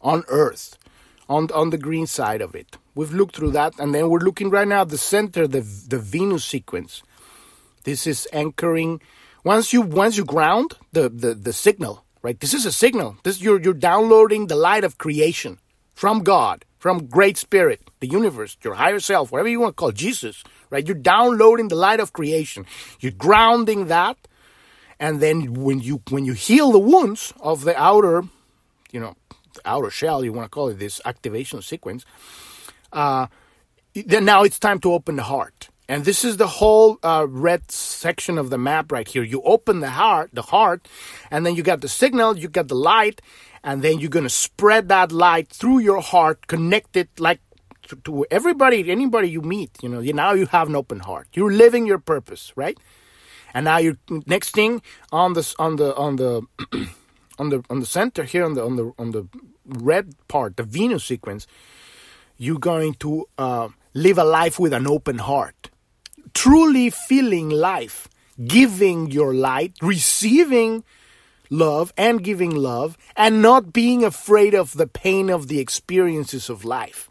on 0.00 0.24
Earth 0.28 0.78
on 1.28 1.48
on 1.52 1.70
the 1.70 1.78
green 1.78 2.06
side 2.06 2.40
of 2.40 2.54
it. 2.54 2.76
We've 2.94 3.12
looked 3.12 3.36
through 3.36 3.52
that, 3.52 3.78
and 3.78 3.94
then 3.94 4.08
we're 4.08 4.18
looking 4.18 4.50
right 4.50 4.68
now 4.68 4.82
at 4.82 4.88
the 4.88 4.98
center, 4.98 5.46
the 5.46 5.60
the 5.60 5.98
Venus 5.98 6.44
sequence. 6.44 7.02
This 7.84 8.06
is 8.06 8.28
anchoring. 8.32 9.00
Once 9.44 9.72
you 9.72 9.80
once 9.80 10.16
you 10.16 10.24
ground 10.24 10.76
the, 10.92 11.08
the, 11.08 11.34
the 11.34 11.52
signal, 11.52 12.04
right? 12.22 12.38
This 12.38 12.52
is 12.52 12.66
a 12.66 12.72
signal. 12.72 13.16
This 13.22 13.40
you're 13.40 13.60
you're 13.60 13.72
downloading 13.74 14.46
the 14.46 14.56
light 14.56 14.84
of 14.84 14.98
creation 14.98 15.58
from 15.94 16.22
God, 16.22 16.64
from 16.78 17.06
Great 17.06 17.36
Spirit, 17.38 17.80
the 18.00 18.08
universe, 18.08 18.56
your 18.62 18.74
higher 18.74 19.00
self, 19.00 19.32
whatever 19.32 19.48
you 19.48 19.60
want 19.60 19.76
to 19.76 19.80
call 19.80 19.88
it, 19.90 19.96
Jesus, 19.96 20.44
right? 20.68 20.86
You're 20.86 20.94
downloading 20.96 21.68
the 21.68 21.74
light 21.76 22.00
of 22.00 22.12
creation. 22.12 22.66
You're 23.00 23.12
grounding 23.12 23.86
that, 23.86 24.16
and 25.00 25.20
then 25.20 25.54
when 25.54 25.80
you 25.80 26.02
when 26.10 26.26
you 26.26 26.34
heal 26.34 26.70
the 26.70 26.78
wounds 26.78 27.32
of 27.40 27.64
the 27.64 27.76
outer, 27.80 28.22
you 28.92 29.00
know, 29.00 29.16
outer 29.64 29.90
shell, 29.90 30.22
you 30.22 30.32
want 30.32 30.44
to 30.44 30.50
call 30.50 30.68
it 30.68 30.78
this 30.78 31.00
activation 31.06 31.62
sequence, 31.62 32.04
uh, 32.92 33.26
then 33.94 34.26
now 34.26 34.44
it's 34.44 34.58
time 34.58 34.78
to 34.80 34.92
open 34.92 35.16
the 35.16 35.22
heart. 35.22 35.70
And 35.88 36.04
this 36.04 36.24
is 36.24 36.36
the 36.36 36.46
whole 36.46 37.00
uh, 37.02 37.26
red 37.28 37.68
section 37.72 38.38
of 38.38 38.50
the 38.50 38.58
map 38.58 38.92
right 38.92 39.08
here. 39.08 39.24
You 39.24 39.42
open 39.42 39.80
the 39.80 39.90
heart, 39.90 40.30
the 40.32 40.42
heart, 40.42 40.86
and 41.32 41.44
then 41.44 41.56
you 41.56 41.64
got 41.64 41.80
the 41.80 41.88
signal, 41.88 42.38
you 42.38 42.48
got 42.48 42.68
the 42.68 42.76
light, 42.76 43.20
and 43.64 43.82
then 43.82 43.98
you're 43.98 44.10
gonna 44.10 44.28
spread 44.28 44.88
that 44.90 45.10
light 45.10 45.48
through 45.48 45.78
your 45.80 46.00
heart, 46.00 46.46
connect 46.46 46.96
it 46.96 47.08
like 47.18 47.40
to, 47.88 47.96
to 47.96 48.26
everybody, 48.30 48.88
anybody 48.90 49.30
you 49.30 49.40
meet. 49.40 49.70
You 49.82 49.88
know, 49.88 50.00
you, 50.00 50.12
now 50.12 50.34
you 50.34 50.46
have 50.46 50.68
an 50.68 50.76
open 50.76 51.00
heart. 51.00 51.26
You're 51.32 51.52
living 51.52 51.86
your 51.86 51.98
purpose, 51.98 52.52
right? 52.54 52.78
And 53.54 53.64
now 53.64 53.78
you 53.78 53.96
next 54.26 54.50
thing 54.50 54.82
on 55.12 55.32
the 55.34 55.54
on 55.58 55.76
the 55.76 55.94
on 55.96 56.16
the 56.16 56.42
on 57.38 57.48
the 57.50 57.64
on 57.70 57.80
the 57.80 57.86
center 57.86 58.24
here 58.24 58.44
on 58.44 58.54
the 58.54 58.64
on 58.64 58.76
the 58.76 58.92
on 58.98 59.10
the 59.12 59.28
red 59.66 60.14
part, 60.28 60.56
the 60.56 60.62
Venus 60.62 61.04
sequence, 61.04 61.46
you're 62.36 62.58
going 62.58 62.94
to 62.94 63.28
uh, 63.38 63.68
live 63.94 64.18
a 64.18 64.24
life 64.24 64.58
with 64.58 64.72
an 64.72 64.86
open 64.86 65.18
heart, 65.18 65.70
truly 66.34 66.90
feeling 66.90 67.50
life, 67.50 68.08
giving 68.44 69.10
your 69.10 69.34
light, 69.34 69.74
receiving 69.82 70.84
love 71.50 71.92
and 71.96 72.22
giving 72.22 72.54
love, 72.54 72.96
and 73.16 73.42
not 73.42 73.72
being 73.72 74.04
afraid 74.04 74.54
of 74.54 74.74
the 74.74 74.86
pain 74.86 75.28
of 75.28 75.48
the 75.48 75.58
experiences 75.58 76.48
of 76.48 76.64
life. 76.64 77.10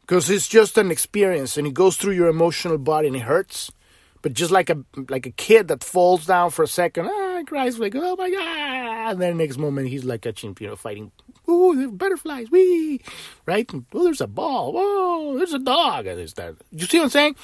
Because 0.00 0.28
it's 0.28 0.48
just 0.48 0.76
an 0.76 0.90
experience 0.90 1.56
and 1.56 1.66
it 1.66 1.74
goes 1.74 1.96
through 1.96 2.14
your 2.14 2.28
emotional 2.28 2.78
body 2.78 3.06
and 3.06 3.16
it 3.16 3.20
hurts. 3.20 3.70
But 4.22 4.34
just 4.34 4.52
like 4.52 4.70
a 4.70 4.84
like 5.08 5.26
a 5.26 5.32
kid 5.32 5.68
that 5.68 5.82
falls 5.82 6.26
down 6.26 6.50
for 6.50 6.62
a 6.62 6.68
second, 6.68 7.08
ah, 7.12 7.42
cries 7.44 7.78
like, 7.78 7.94
oh 7.96 8.16
my 8.16 8.30
god, 8.30 9.12
and 9.12 9.20
then 9.20 9.36
the 9.36 9.44
next 9.44 9.58
moment 9.58 9.88
he's 9.88 10.04
like 10.04 10.22
catching, 10.22 10.56
you 10.60 10.68
know, 10.68 10.76
fighting. 10.76 11.10
Ooh, 11.48 11.74
the 11.74 11.88
butterflies, 11.88 12.50
wee, 12.52 13.00
right? 13.46 13.68
Oh, 13.92 14.04
there's 14.04 14.20
a 14.20 14.28
ball. 14.28 14.74
Oh, 14.76 15.34
there's 15.36 15.52
a 15.52 15.58
dog. 15.58 16.06
And 16.06 16.18
there's 16.18 16.34
that. 16.34 16.54
You 16.70 16.86
see 16.86 16.98
what 16.98 17.04
I'm 17.04 17.10
saying? 17.10 17.36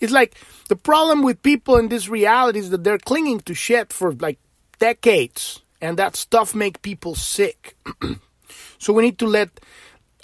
It's 0.00 0.12
like 0.12 0.34
the 0.68 0.74
problem 0.74 1.22
with 1.22 1.42
people 1.42 1.76
in 1.76 1.88
this 1.88 2.08
reality 2.08 2.58
is 2.58 2.70
that 2.70 2.82
they're 2.82 2.98
clinging 2.98 3.40
to 3.40 3.54
shit 3.54 3.92
for 3.92 4.12
like 4.14 4.38
decades, 4.80 5.62
and 5.80 5.96
that 5.96 6.16
stuff 6.16 6.54
make 6.54 6.82
people 6.82 7.14
sick. 7.14 7.76
so 8.78 8.92
we 8.92 9.04
need 9.04 9.18
to 9.20 9.26
let 9.26 9.60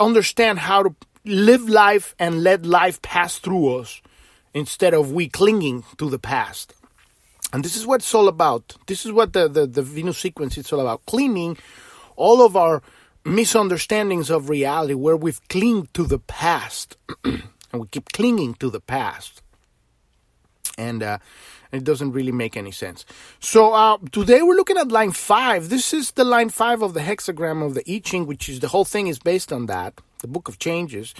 understand 0.01 0.59
how 0.59 0.83
to 0.83 0.95
live 1.25 1.69
life 1.69 2.17
and 2.19 2.43
let 2.43 2.67
life 2.67 3.01
pass 3.03 3.38
through 3.38 3.77
us 3.77 4.03
instead 4.55 4.95
of 4.95 5.12
we 5.12 5.29
clinging 5.29 5.85
to 5.99 6.11
the 6.11 6.19
past. 6.19 6.75
And 7.53 7.65
this 7.65 7.77
is 7.77 7.87
what 7.87 8.01
it's 8.01 8.15
all 8.15 8.29
about. 8.29 8.77
This 8.87 9.05
is 9.05 9.12
what 9.12 9.33
the, 9.33 9.49
the, 9.49 9.67
the 9.67 9.83
Venus 9.83 10.19
sequence 10.19 10.57
is 10.57 10.73
all 10.73 10.81
about. 10.81 11.05
Cleaning 11.07 11.59
all 12.17 12.45
of 12.45 12.57
our 12.57 12.83
misunderstandings 13.25 14.31
of 14.31 14.49
reality 14.49 14.95
where 14.95 15.17
we've 15.17 15.47
clinged 15.49 15.93
to 15.95 16.05
the 16.05 16.19
past. 16.19 16.97
and 17.25 17.43
we 17.73 17.87
keep 17.88 18.11
clinging 18.12 18.55
to 18.55 18.71
the 18.71 18.81
past. 18.81 19.43
And 20.79 21.03
uh, 21.03 21.19
it 21.73 21.85
doesn't 21.85 22.12
really 22.12 22.33
make 22.33 22.57
any 22.57 22.71
sense. 22.71 23.05
So 23.41 23.73
uh, 23.73 23.99
today 24.11 24.43
we're 24.43 24.57
looking 24.57 24.79
at 24.79 24.88
line 24.88 25.12
five. 25.12 25.69
This 25.69 25.93
is 25.93 26.12
the 26.12 26.25
line 26.25 26.49
five 26.49 26.83
of 26.83 26.95
the 26.95 27.01
hexagram 27.01 27.65
of 27.65 27.75
the 27.75 27.83
I 27.91 27.99
Ching, 27.99 28.27
which 28.27 28.49
is 28.49 28.61
the 28.61 28.69
whole 28.69 28.85
thing 28.85 29.07
is 29.07 29.19
based 29.19 29.53
on 29.53 29.67
that 29.67 29.95
the 30.22 30.28
Book 30.28 30.48
of 30.48 30.58
Changes, 30.58 31.14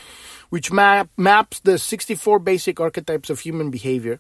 which 0.49 0.73
map, 0.73 1.11
maps 1.17 1.61
the 1.61 1.77
64 1.79 2.39
basic 2.39 2.81
archetypes 2.81 3.29
of 3.29 3.41
human 3.41 3.71
behavior. 3.71 4.19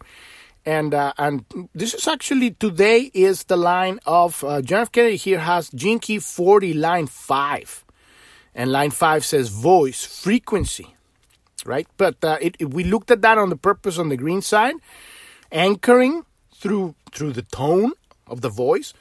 And 0.64 0.94
uh, 0.94 1.12
and 1.18 1.44
this 1.74 1.92
is 1.92 2.06
actually 2.06 2.52
today 2.52 3.10
is 3.14 3.44
the 3.44 3.56
line 3.56 3.98
of 4.06 4.44
uh, 4.44 4.62
John 4.62 4.82
F. 4.82 4.92
Kennedy 4.92 5.16
here 5.16 5.40
has 5.40 5.68
Gene 5.70 5.98
Key 5.98 6.20
40 6.20 6.74
line 6.74 7.08
5. 7.08 7.84
And 8.54 8.70
line 8.70 8.90
5 8.90 9.24
says 9.24 9.48
voice, 9.48 10.04
frequency, 10.04 10.94
right? 11.64 11.88
But 11.96 12.22
uh, 12.22 12.36
it, 12.40 12.56
it, 12.60 12.74
we 12.74 12.84
looked 12.84 13.10
at 13.10 13.22
that 13.22 13.38
on 13.38 13.48
the 13.48 13.56
purpose 13.56 13.98
on 13.98 14.10
the 14.10 14.16
green 14.16 14.42
side, 14.42 14.74
anchoring 15.50 16.24
through 16.54 16.94
through 17.12 17.32
the 17.32 17.42
tone 17.42 17.92
of 18.26 18.40
the 18.40 18.48
voice, 18.48 18.94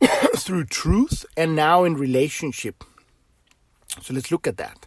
through 0.36 0.64
truth, 0.64 1.26
and 1.36 1.54
now 1.54 1.84
in 1.84 1.94
relationship. 1.94 2.84
So 4.00 4.14
let's 4.14 4.30
look 4.30 4.46
at 4.46 4.56
that. 4.56 4.86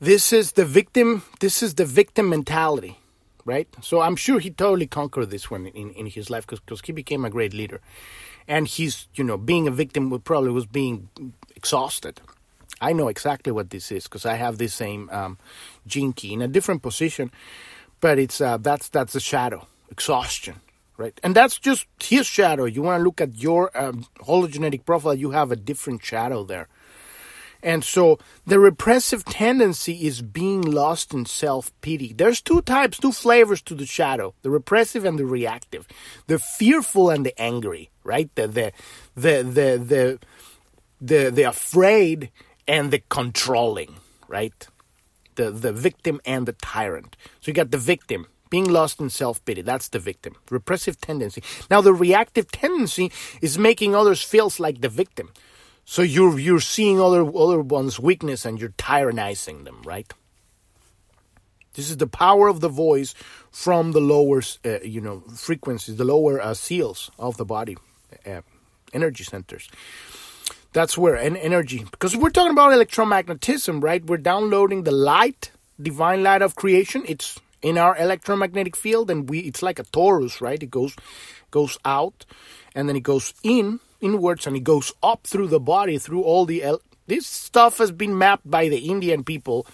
This 0.00 0.32
is 0.32 0.52
the 0.52 0.64
victim. 0.64 1.22
This 1.40 1.60
is 1.60 1.74
the 1.74 1.84
victim 1.84 2.28
mentality, 2.28 2.98
right? 3.44 3.66
So 3.82 4.00
I'm 4.00 4.14
sure 4.14 4.38
he 4.38 4.50
totally 4.50 4.86
conquered 4.86 5.30
this 5.30 5.50
one 5.50 5.66
in, 5.66 5.90
in 5.90 6.06
his 6.06 6.30
life 6.30 6.46
because 6.46 6.80
he 6.84 6.92
became 6.92 7.24
a 7.24 7.30
great 7.30 7.52
leader, 7.52 7.80
and 8.46 8.68
he's 8.68 9.08
you 9.16 9.24
know 9.24 9.36
being 9.36 9.66
a 9.66 9.72
victim 9.72 10.16
probably 10.20 10.52
was 10.52 10.66
being 10.66 11.08
exhausted. 11.56 12.20
I 12.80 12.92
know 12.92 13.08
exactly 13.08 13.50
what 13.50 13.70
this 13.70 13.90
is 13.90 14.04
because 14.04 14.24
I 14.24 14.34
have 14.34 14.58
this 14.58 14.72
same 14.72 15.10
um, 15.10 15.36
gene 15.84 16.12
key 16.12 16.32
in 16.32 16.42
a 16.42 16.48
different 16.48 16.82
position, 16.82 17.32
but 18.00 18.20
it's 18.20 18.40
uh, 18.40 18.58
that's 18.58 18.88
that's 18.88 19.14
the 19.14 19.20
shadow 19.20 19.66
exhaustion, 19.90 20.60
right? 20.96 21.18
And 21.24 21.34
that's 21.34 21.58
just 21.58 21.86
his 22.00 22.24
shadow. 22.24 22.66
You 22.66 22.82
want 22.82 23.00
to 23.00 23.04
look 23.04 23.20
at 23.20 23.34
your 23.42 23.76
um, 23.76 24.06
hologenetic 24.20 24.84
profile, 24.84 25.14
you 25.14 25.32
have 25.32 25.50
a 25.50 25.56
different 25.56 26.04
shadow 26.04 26.44
there. 26.44 26.68
And 27.62 27.82
so 27.82 28.18
the 28.46 28.60
repressive 28.60 29.24
tendency 29.24 30.06
is 30.06 30.22
being 30.22 30.62
lost 30.62 31.12
in 31.12 31.26
self 31.26 31.72
pity. 31.80 32.12
There's 32.12 32.40
two 32.40 32.62
types, 32.62 32.98
two 32.98 33.12
flavors 33.12 33.62
to 33.62 33.74
the 33.74 33.86
shadow 33.86 34.34
the 34.42 34.50
repressive 34.50 35.04
and 35.04 35.18
the 35.18 35.26
reactive, 35.26 35.86
the 36.26 36.38
fearful 36.38 37.10
and 37.10 37.26
the 37.26 37.40
angry, 37.40 37.90
right? 38.04 38.32
The, 38.34 38.46
the, 38.46 38.72
the, 39.14 39.42
the, 39.42 39.78
the, 39.84 40.18
the, 41.00 41.30
the 41.30 41.42
afraid 41.42 42.30
and 42.66 42.90
the 42.90 43.02
controlling, 43.08 43.96
right? 44.28 44.68
The, 45.34 45.50
the 45.50 45.72
victim 45.72 46.20
and 46.24 46.46
the 46.46 46.52
tyrant. 46.52 47.16
So 47.40 47.50
you 47.50 47.54
got 47.54 47.70
the 47.70 47.78
victim, 47.78 48.26
being 48.50 48.70
lost 48.70 49.00
in 49.00 49.10
self 49.10 49.44
pity. 49.44 49.62
That's 49.62 49.88
the 49.88 49.98
victim. 49.98 50.36
Repressive 50.50 51.00
tendency. 51.00 51.42
Now, 51.70 51.80
the 51.80 51.92
reactive 51.92 52.50
tendency 52.50 53.12
is 53.42 53.58
making 53.58 53.94
others 53.94 54.22
feel 54.22 54.52
like 54.58 54.80
the 54.80 54.88
victim. 54.88 55.30
So 55.90 56.02
you're, 56.02 56.38
you're 56.38 56.60
seeing 56.60 57.00
other, 57.00 57.22
other 57.34 57.62
one's 57.62 57.98
weakness 57.98 58.44
and 58.44 58.60
you're 58.60 58.74
tyrannizing 58.76 59.64
them, 59.64 59.80
right? 59.86 60.12
This 61.72 61.88
is 61.88 61.96
the 61.96 62.06
power 62.06 62.46
of 62.46 62.60
the 62.60 62.68
voice 62.68 63.14
from 63.50 63.92
the 63.92 64.00
lower, 64.00 64.42
uh, 64.66 64.80
you 64.82 65.00
know, 65.00 65.20
frequencies, 65.34 65.96
the 65.96 66.04
lower 66.04 66.42
uh, 66.42 66.52
seals 66.52 67.10
of 67.18 67.38
the 67.38 67.46
body, 67.46 67.78
uh, 68.26 68.42
energy 68.92 69.24
centers. 69.24 69.70
That's 70.74 70.98
where 70.98 71.14
an 71.14 71.38
energy, 71.38 71.86
because 71.90 72.14
we're 72.14 72.36
talking 72.36 72.52
about 72.52 72.72
electromagnetism, 72.72 73.82
right? 73.82 74.04
We're 74.04 74.18
downloading 74.18 74.82
the 74.82 74.92
light, 74.92 75.52
divine 75.80 76.22
light 76.22 76.42
of 76.42 76.54
creation. 76.54 77.02
It's 77.08 77.40
in 77.62 77.78
our 77.78 77.96
electromagnetic 77.96 78.76
field, 78.76 79.10
and 79.10 79.26
we 79.26 79.38
it's 79.38 79.62
like 79.62 79.78
a 79.78 79.84
torus, 79.84 80.42
right? 80.42 80.62
It 80.62 80.70
goes 80.70 80.94
goes 81.50 81.78
out, 81.86 82.26
and 82.74 82.90
then 82.90 82.96
it 82.96 83.04
goes 83.04 83.32
in 83.42 83.80
inwards, 84.00 84.46
and 84.46 84.56
it 84.56 84.64
goes 84.64 84.92
up 85.02 85.26
through 85.26 85.48
the 85.48 85.60
body, 85.60 85.98
through 85.98 86.22
all 86.22 86.44
the. 86.44 86.62
El- 86.62 86.82
this 87.06 87.26
stuff 87.26 87.78
has 87.78 87.90
been 87.90 88.18
mapped 88.18 88.48
by 88.50 88.68
the 88.68 88.90
Indian 88.90 89.24
people 89.24 89.66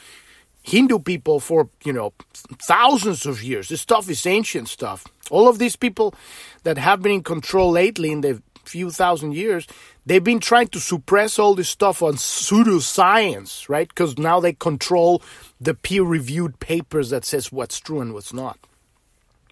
Hindu 0.65 0.99
people 1.01 1.41
for, 1.41 1.69
you 1.85 1.93
know, 1.93 2.15
thousands 2.63 3.27
of 3.27 3.43
years. 3.43 3.69
This 3.69 3.83
stuff 3.83 4.09
is 4.09 4.27
ancient 4.27 4.69
stuff. 4.69 5.05
All 5.31 5.47
of 5.47 5.59
these 5.59 5.77
people 5.77 6.15
that 6.63 6.79
have 6.79 7.03
been 7.03 7.13
in 7.13 7.23
control 7.23 7.71
lately 7.71 8.11
in 8.11 8.23
the 8.23 8.43
few 8.65 8.91
thousand 8.91 9.35
years, 9.35 9.67
they've 10.07 10.25
been 10.25 10.41
trying 10.41 10.69
to 10.69 10.81
suppress 10.81 11.39
all 11.39 11.55
this 11.55 11.69
stuff 11.69 12.03
on 12.03 12.15
pseudoscience, 12.15 13.69
right? 13.69 13.89
Because 13.89 14.17
now 14.17 14.41
they 14.41 14.55
control 14.55 15.23
the 15.61 15.75
peer-reviewed 15.75 16.59
papers 16.61 17.11
that 17.11 17.27
says 17.27 17.53
what's 17.53 17.79
true 17.79 18.01
and 18.01 18.15
what's 18.15 18.33
not. 18.33 18.59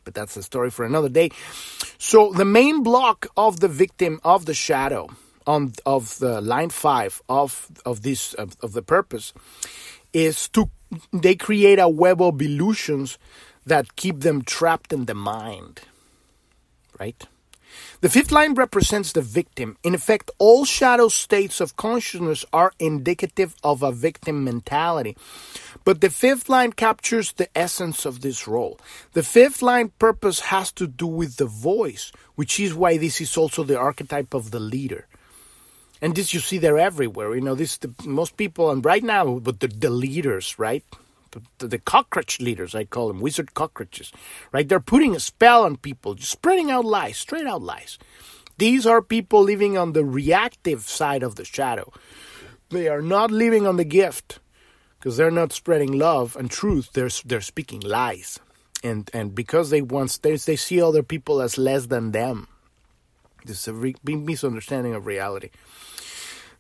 But 0.05 0.15
that's 0.15 0.37
a 0.37 0.43
story 0.43 0.71
for 0.71 0.85
another 0.85 1.09
day. 1.09 1.31
So 1.99 2.33
the 2.33 2.45
main 2.45 2.83
block 2.83 3.27
of 3.37 3.61
the 3.61 3.69
victim 3.69 4.21
of 4.25 4.47
the 4.47 4.55
shadow 4.55 5.09
on 5.47 5.73
of 5.85 6.19
the 6.19 6.41
line 6.41 6.71
five 6.71 7.23
of 7.29 7.69
of 7.85 8.03
this 8.03 8.35
of, 8.35 8.57
of 8.63 8.73
the 8.73 8.83
purpose 8.83 9.33
is 10.13 10.49
to 10.51 10.71
they 11.13 11.35
create 11.35 11.79
a 11.79 11.89
web 11.89 12.21
of 12.21 12.41
illusions 12.41 13.19
that 13.67 13.97
keep 13.97 14.21
them 14.21 14.43
trapped 14.43 14.93
in 14.93 15.07
the 15.07 15.15
mind. 15.15 15.81
Right? 16.99 17.27
The 18.01 18.11
fifth 18.11 18.33
line 18.33 18.55
represents 18.55 19.13
the 19.13 19.23
victim. 19.23 19.77
In 19.83 19.95
effect, 19.95 20.31
all 20.39 20.65
shadow 20.65 21.09
states 21.09 21.61
of 21.61 21.77
consciousness 21.77 22.45
are 22.53 22.73
indicative 22.79 23.55
of 23.63 23.83
a 23.83 23.93
victim 23.93 24.45
mentality. 24.45 25.17
But 25.85 26.01
the 26.01 26.11
fifth 26.11 26.49
line 26.49 26.73
captures 26.73 27.33
the 27.33 27.49
essence 27.57 28.05
of 28.05 28.21
this 28.21 28.47
role. 28.47 28.79
The 29.13 29.23
fifth 29.23 29.63
line 29.63 29.93
purpose 29.99 30.41
has 30.41 30.73
to 30.73 30.87
do 30.87 31.07
with 31.07 31.37
the 31.37 31.47
voice, 31.47 32.13
which 32.35 32.61
is 32.61 32.75
why 32.75 32.97
this 32.97 33.21
is 33.21 33.37
also 33.37 33.65
the 33.65 33.79
archetype 33.79 34.35
of 34.35 34.51
the 34.51 34.61
leader 34.61 35.07
and 36.03 36.17
this 36.17 36.35
you 36.35 36.41
see 36.41 36.59
there 36.59 36.77
everywhere. 36.77 37.35
You 37.35 37.41
know, 37.41 37.55
this 37.55 37.79
the, 37.79 37.95
most 38.05 38.37
people, 38.37 38.71
and 38.71 38.85
right 38.85 39.05
now, 39.05 39.39
but 39.39 39.61
the, 39.61 39.69
the 39.69 39.89
leaders, 39.89 40.59
right? 40.59 40.85
The, 41.33 41.67
the, 41.67 41.79
cockroach 41.79 42.41
leaders, 42.41 42.75
I 42.75 42.85
call 42.85 43.09
them 43.09 43.21
wizard 43.21 43.55
cockroaches, 43.55 44.13
right? 44.53 44.69
They're 44.69 44.81
putting 44.81 45.17
a 45.17 45.21
spell 45.21 45.65
on 45.65 45.77
people, 45.77 46.17
spreading 46.19 46.71
out 46.71 46.85
lies, 46.85 47.17
straight 47.17 47.47
out 47.47 47.63
lies. 47.63 47.99
These 48.59 48.87
are 48.87 49.03
people 49.03 49.43
living 49.43 49.77
on 49.77 49.93
the 49.93 50.05
reactive 50.05 50.83
side 50.83 51.23
of 51.23 51.37
the 51.37 51.45
shadow. 51.45 51.93
They 52.69 52.89
are 52.89 53.03
not 53.03 53.31
living 53.31 53.67
on 53.67 53.77
the 53.77 53.85
gift 53.85 54.41
because 54.99 55.17
they're 55.17 55.31
not 55.31 55.53
spreading 55.53 55.93
love 55.93 56.37
and 56.37 56.51
truth. 56.51 56.91
They're 56.93 57.11
they're 57.25 57.41
speaking 57.41 57.81
lies, 57.81 58.39
and 58.85 59.11
and 59.13 59.35
because 59.35 59.71
they 59.71 59.83
want 59.83 60.19
they 60.23 60.37
they 60.37 60.57
see 60.57 60.81
other 60.81 61.03
people 61.03 61.43
as 61.43 61.59
less 61.59 61.87
than 61.87 62.13
them. 62.13 62.47
This 63.45 63.63
is 63.63 63.69
a 63.69 63.75
re- 63.75 63.97
misunderstanding 64.05 64.95
of 64.95 65.07
reality. 65.07 65.51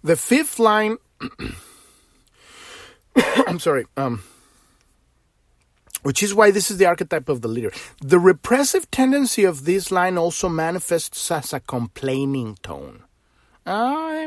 The 0.02 0.16
fifth 0.16 0.58
line, 0.58 0.96
I'm 3.46 3.60
sorry, 3.60 3.86
um, 3.96 4.24
which 6.02 6.22
is 6.22 6.34
why 6.34 6.50
this 6.50 6.70
is 6.70 6.78
the 6.78 6.86
archetype 6.86 7.28
of 7.28 7.40
the 7.40 7.48
leader. 7.48 7.72
The 8.00 8.18
repressive 8.18 8.90
tendency 8.90 9.44
of 9.44 9.64
this 9.64 9.90
line 9.90 10.18
also 10.18 10.48
manifests 10.48 11.30
as 11.30 11.52
a 11.52 11.60
complaining 11.60 12.58
tone. 12.62 13.04
Ah, 13.64 14.26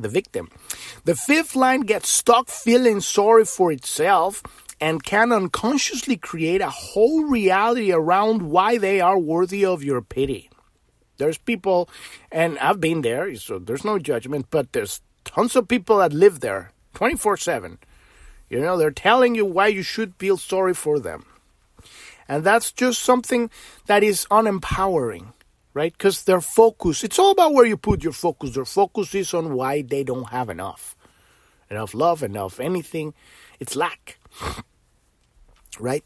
the 0.00 0.08
victim. 0.08 0.50
The 1.04 1.14
fifth 1.14 1.54
line 1.54 1.82
gets 1.82 2.08
stuck 2.08 2.48
feeling 2.48 3.00
sorry 3.00 3.44
for 3.44 3.70
itself 3.70 4.42
and 4.80 5.04
can 5.04 5.30
unconsciously 5.30 6.16
create 6.16 6.60
a 6.60 6.70
whole 6.70 7.24
reality 7.24 7.92
around 7.92 8.42
why 8.42 8.78
they 8.78 9.00
are 9.00 9.18
worthy 9.18 9.64
of 9.64 9.84
your 9.84 10.02
pity. 10.02 10.50
There's 11.18 11.38
people, 11.38 11.88
and 12.32 12.58
I've 12.58 12.80
been 12.80 13.02
there, 13.02 13.34
so 13.36 13.60
there's 13.60 13.84
no 13.84 14.00
judgment, 14.00 14.46
but 14.50 14.72
there's 14.72 15.00
tons 15.24 15.54
of 15.54 15.68
people 15.68 15.98
that 15.98 16.12
live 16.12 16.40
there 16.40 16.72
24 16.94 17.36
7. 17.36 17.78
You 18.52 18.60
know, 18.60 18.76
they're 18.76 18.90
telling 18.90 19.34
you 19.34 19.46
why 19.46 19.68
you 19.68 19.82
should 19.82 20.14
feel 20.16 20.36
sorry 20.36 20.74
for 20.74 21.00
them. 21.00 21.24
And 22.28 22.44
that's 22.44 22.70
just 22.70 23.00
something 23.00 23.50
that 23.86 24.02
is 24.02 24.26
unempowering, 24.30 25.32
right? 25.72 25.92
Because 25.92 26.24
their 26.24 26.42
focus, 26.42 27.02
it's 27.02 27.18
all 27.18 27.30
about 27.30 27.54
where 27.54 27.64
you 27.64 27.78
put 27.78 28.04
your 28.04 28.12
focus. 28.12 28.54
Their 28.54 28.66
focus 28.66 29.14
is 29.14 29.32
on 29.32 29.54
why 29.54 29.80
they 29.80 30.04
don't 30.04 30.28
have 30.28 30.50
enough. 30.50 30.94
Enough 31.70 31.94
love, 31.94 32.22
enough 32.22 32.60
anything. 32.60 33.14
It's 33.58 33.74
lack, 33.74 34.18
right? 35.80 36.04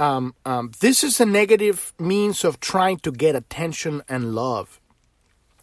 um, 0.00 0.34
um, 0.46 0.72
this 0.80 1.04
is 1.04 1.20
a 1.20 1.26
negative 1.26 1.92
means 1.98 2.42
of 2.42 2.58
trying 2.58 2.98
to 3.00 3.12
get 3.12 3.36
attention 3.36 4.02
and 4.08 4.34
love. 4.34 4.79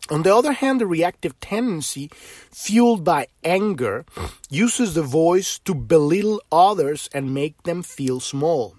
On 0.10 0.24
the 0.24 0.34
other 0.34 0.54
hand, 0.54 0.82
the 0.82 0.88
reactive 0.88 1.40
tendency, 1.40 2.10
fueled 2.52 3.04
by 3.04 3.28
anger, 3.44 4.06
uses 4.50 4.94
the 4.94 5.04
voice 5.04 5.60
to 5.60 5.76
belittle 5.76 6.42
others 6.52 7.10
and 7.14 7.34
make 7.34 7.64
them 7.64 7.84
feel 7.84 8.20
small. 8.20 8.76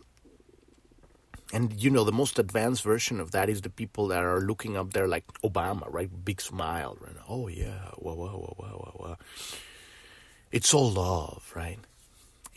And 1.53 1.83
you 1.83 1.91
know, 1.91 2.05
the 2.05 2.13
most 2.13 2.39
advanced 2.39 2.83
version 2.83 3.21
of 3.21 3.31
that 3.33 3.49
is 3.49 3.63
the 3.63 3.71
people 3.71 4.09
that 4.09 4.23
are 4.23 4.41
looking 4.41 4.77
up 4.77 4.93
there 4.93 5.09
like 5.09 5.27
Obama, 5.43 5.87
right? 5.93 6.11
Big 6.25 6.41
smile, 6.41 6.97
right? 7.01 7.17
Oh, 7.29 7.49
yeah, 7.49 7.93
whoa, 7.97 8.15
whoa, 8.15 8.55
whoa, 8.59 8.67
whoa, 8.69 8.93
whoa. 8.97 9.17
It's 10.51 10.73
all 10.75 10.91
love, 10.91 11.51
right? 11.55 11.79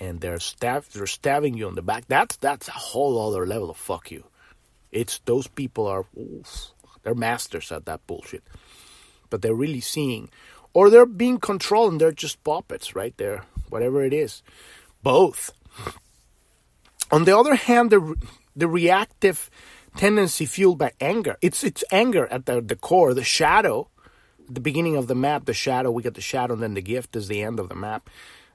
and 0.01 0.19
they're 0.19 0.39
stab 0.39 0.83
they're 0.85 1.05
stabbing 1.05 1.55
you 1.55 1.67
on 1.67 1.75
the 1.75 1.81
back. 1.83 2.05
That's 2.07 2.35
that's 2.37 2.67
a 2.67 2.71
whole 2.71 3.29
other 3.29 3.45
level 3.45 3.69
of 3.69 3.77
fuck 3.77 4.11
you. 4.11 4.25
It's 4.91 5.19
those 5.25 5.47
people 5.47 5.87
are 5.87 6.05
oof, 6.17 6.71
they're 7.03 7.15
masters 7.15 7.71
at 7.71 7.85
that 7.85 8.05
bullshit. 8.07 8.43
But 9.29 9.41
they're 9.41 9.55
really 9.55 9.81
seeing 9.81 10.29
or 10.73 10.89
they're 10.89 11.05
being 11.05 11.39
controlled 11.39 11.93
and 11.93 12.01
they're 12.01 12.11
just 12.11 12.43
puppets 12.43 12.95
right 12.95 13.15
there, 13.17 13.45
whatever 13.69 14.03
it 14.03 14.13
is. 14.13 14.43
Both. 15.03 15.51
On 17.11 17.25
the 17.25 17.37
other 17.37 17.55
hand, 17.55 17.89
the 17.91 18.15
the 18.55 18.67
reactive 18.67 19.49
tendency 19.97 20.45
fueled 20.45 20.77
by 20.77 20.91
anger. 21.01 21.37
It's 21.41 21.63
it's 21.63 21.83
anger 21.91 22.27
at 22.31 22.45
the, 22.45 22.61
the 22.61 22.75
core, 22.75 23.13
the 23.13 23.23
shadow, 23.23 23.89
the 24.49 24.61
beginning 24.61 24.95
of 24.95 25.07
the 25.07 25.15
map, 25.15 25.45
the 25.45 25.53
shadow, 25.53 25.91
we 25.91 26.03
get 26.03 26.13
the 26.13 26.21
shadow, 26.21 26.53
and 26.53 26.63
then 26.63 26.73
the 26.73 26.81
gift 26.81 27.15
is 27.15 27.27
the 27.27 27.41
end 27.41 27.59
of 27.59 27.67
the 27.67 27.75
map. 27.75 28.09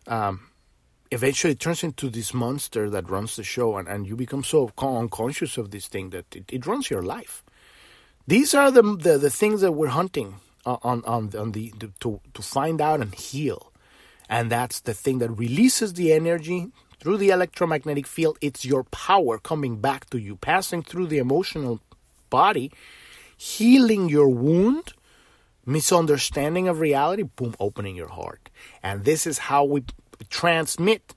Um, 0.06 0.48
eventually 1.10 1.52
it 1.52 1.60
turns 1.60 1.82
into 1.82 2.08
this 2.08 2.32
monster 2.32 2.88
that 2.90 3.10
runs 3.10 3.36
the 3.36 3.44
show 3.44 3.76
and, 3.76 3.88
and 3.88 4.06
you 4.06 4.16
become 4.16 4.44
so 4.44 4.70
unconscious 4.78 5.56
of 5.56 5.70
this 5.70 5.88
thing 5.88 6.10
that 6.10 6.34
it, 6.34 6.44
it 6.52 6.66
runs 6.66 6.90
your 6.90 7.02
life 7.02 7.44
these 8.26 8.54
are 8.54 8.70
the, 8.70 8.82
the, 8.82 9.18
the 9.18 9.30
things 9.30 9.60
that 9.60 9.72
we're 9.72 9.88
hunting 9.88 10.36
on 10.64 11.02
on, 11.04 11.30
on 11.36 11.52
the, 11.52 11.72
to, 12.00 12.20
to 12.34 12.42
find 12.42 12.80
out 12.80 13.00
and 13.00 13.14
heal. 13.14 13.72
And 14.28 14.50
that's 14.50 14.80
the 14.80 14.94
thing 14.94 15.18
that 15.18 15.30
releases 15.30 15.94
the 15.94 16.12
energy 16.12 16.72
through 16.98 17.18
the 17.18 17.30
electromagnetic 17.30 18.06
field. 18.06 18.38
It's 18.40 18.64
your 18.64 18.82
power 18.84 19.38
coming 19.38 19.80
back 19.80 20.10
to 20.10 20.18
you 20.18 20.36
passing 20.36 20.82
through 20.82 21.06
the 21.06 21.18
emotional 21.18 21.80
body 22.28 22.72
healing 23.36 24.08
your 24.08 24.28
wound 24.28 24.94
misunderstanding 25.66 26.68
of 26.68 26.80
reality 26.80 27.24
boom 27.24 27.54
opening 27.58 27.96
your 27.96 28.08
heart. 28.08 28.50
And 28.82 29.04
this 29.04 29.26
is 29.26 29.38
how 29.38 29.64
we 29.64 29.84
transmit, 30.30 31.14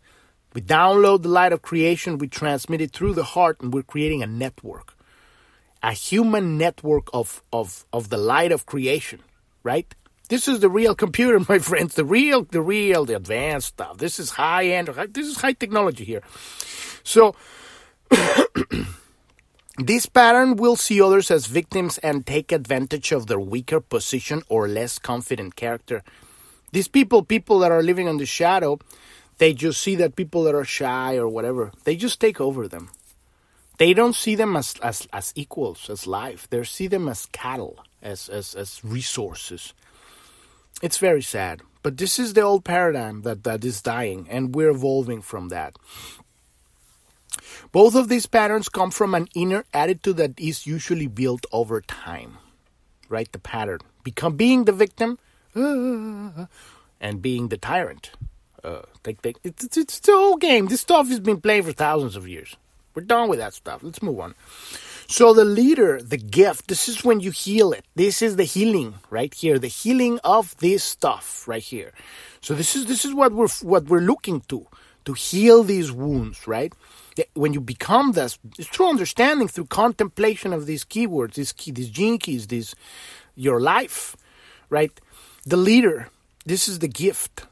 we 0.54 0.62
download 0.62 1.22
the 1.22 1.30
light 1.30 1.54
of 1.54 1.62
creation, 1.62 2.18
we 2.18 2.28
transmit 2.28 2.82
it 2.82 2.92
through 2.92 3.14
the 3.14 3.24
heart, 3.24 3.62
and 3.62 3.74
we're 3.74 3.84
creating 3.84 4.24
a 4.24 4.28
network. 4.28 4.96
A 5.84 5.94
human 5.94 6.58
network 6.58 7.10
of, 7.14 7.44
of, 7.54 7.86
of 7.94 8.10
the 8.10 8.18
light 8.18 8.52
of 8.52 8.66
creation, 8.66 9.22
right? 9.64 9.94
This 10.30 10.48
is 10.48 10.60
the 10.60 10.70
real 10.70 10.96
computer, 10.96 11.40
my 11.50 11.60
friends. 11.60 11.96
The 11.96 12.06
real, 12.06 12.44
the 12.44 12.62
real, 12.62 13.06
the 13.06 13.16
advanced 13.16 13.70
stuff. 13.70 13.98
This 13.98 14.20
is 14.20 14.32
high 14.32 14.68
end. 14.68 14.90
This 15.14 15.28
is 15.28 15.38
high 15.38 15.54
technology 15.54 16.06
here. 16.06 16.24
So, 17.04 17.36
this 19.78 20.06
pattern 20.08 20.58
will 20.58 20.76
see 20.76 21.02
others 21.02 21.32
as 21.32 21.48
victims 21.48 21.98
and 22.00 22.26
take 22.26 22.52
advantage 22.52 23.12
of 23.12 23.28
their 23.28 23.40
weaker 23.40 23.80
position 23.80 24.44
or 24.50 24.68
less 24.68 25.00
confident 25.00 25.56
character 25.56 26.04
these 26.72 26.88
people, 26.88 27.24
people 27.24 27.60
that 27.60 27.72
are 27.72 27.84
living 27.84 28.08
on 28.08 28.18
the 28.18 28.26
shadow, 28.26 28.80
They 29.40 29.54
just 29.54 29.82
see 29.82 29.96
that 29.98 30.16
people 30.16 30.44
that 30.46 30.56
are 30.56 30.66
shy 30.66 31.18
or 31.18 31.28
whatever, 31.28 31.72
they 31.86 31.96
just 31.96 32.20
take 32.22 32.42
over 32.42 32.68
them. 32.68 32.90
They 33.80 33.94
don't 33.94 34.16
see 34.16 34.36
them 34.36 34.58
as, 34.58 34.76
as, 34.84 35.08
as 35.14 35.32
equals, 35.36 35.90
as 35.90 36.06
life. 36.06 36.50
They 36.50 36.64
see 36.66 36.88
them 36.88 37.08
as 37.08 37.26
cattle, 37.28 37.80
as, 38.02 38.28
as, 38.28 38.54
as 38.54 38.84
resources. 38.84 39.74
It's 40.82 40.98
very 40.98 41.22
sad. 41.22 41.62
But 41.82 41.96
this 41.96 42.20
is 42.20 42.34
the 42.34 42.42
old 42.42 42.66
paradigm 42.66 43.22
that, 43.22 43.46
that 43.46 43.64
is 43.64 43.82
dying, 43.82 44.28
and 44.30 44.54
we're 44.54 44.72
evolving 44.72 45.22
from 45.22 45.48
that. 45.48 45.78
Both 47.72 47.96
of 47.96 48.10
these 48.10 48.26
patterns 48.26 48.68
come 48.68 48.92
from 48.92 49.16
an 49.16 49.30
inner 49.34 49.64
attitude 49.74 50.18
that 50.18 50.38
is 50.38 50.68
usually 50.68 51.08
built 51.08 51.46
over 51.54 51.80
time. 51.80 52.38
Right? 53.08 53.32
The 53.32 53.40
pattern. 53.40 53.80
Become 54.04 54.36
being 54.36 54.66
the 54.66 54.74
victim 54.74 55.20
uh, 55.56 56.48
and 57.00 57.22
being 57.22 57.48
the 57.48 57.58
tyrant. 57.58 58.12
Uh, 58.62 58.82
they, 59.04 59.16
they, 59.22 59.36
it's, 59.44 59.64
it's, 59.64 59.78
it's 59.78 60.00
the 60.00 60.12
whole 60.12 60.36
game. 60.36 60.66
This 60.66 60.82
stuff 60.82 61.08
has 61.08 61.22
been 61.22 61.40
played 61.40 61.64
for 61.64 61.72
thousands 61.72 62.18
of 62.18 62.28
years. 62.28 62.58
We're 62.94 63.04
done 63.04 63.30
with 63.30 63.40
that 63.40 63.54
stuff. 63.54 63.84
Let's 63.84 64.02
move 64.02 64.20
on. 64.20 64.36
So 65.08 65.34
the 65.34 65.46
leader, 65.46 66.00
the 66.02 66.18
gift, 66.18 66.68
this 66.68 66.88
is 66.88 67.04
when 67.04 67.20
you 67.20 67.32
heal 67.32 67.72
it. 67.72 67.84
This 67.96 68.22
is 68.22 68.36
the 68.36 68.44
healing 68.44 68.96
right 69.10 69.34
here, 69.34 69.58
the 69.58 69.68
healing 69.68 70.20
of 70.24 70.56
this 70.58 70.84
stuff 70.84 71.48
right 71.48 71.64
here. 71.64 71.94
So 72.42 72.54
this 72.54 72.76
is 72.76 72.86
this 72.86 73.06
is 73.06 73.14
what 73.14 73.32
we're 73.32 73.48
what 73.62 73.86
we're 73.86 74.02
looking 74.02 74.42
to 74.50 74.68
to 75.06 75.14
heal 75.14 75.64
these 75.64 75.92
wounds, 75.92 76.48
right? 76.48 76.74
When 77.34 77.54
you 77.54 77.60
become 77.60 78.12
this, 78.12 78.38
it's 78.58 78.70
through 78.70 78.90
understanding, 78.90 79.48
through 79.48 79.66
contemplation 79.66 80.54
of 80.54 80.68
these 80.68 80.86
keywords, 80.86 81.34
these 81.34 81.52
key, 81.52 81.72
these 81.72 81.90
gene 81.90 82.20
keys, 82.20 82.48
these 82.48 82.76
your 83.36 83.60
life, 83.60 84.16
right? 84.70 84.92
The 85.46 85.58
leader, 85.58 86.10
this 86.46 86.68
is 86.68 86.80
the 86.80 86.88
gift 86.88 87.48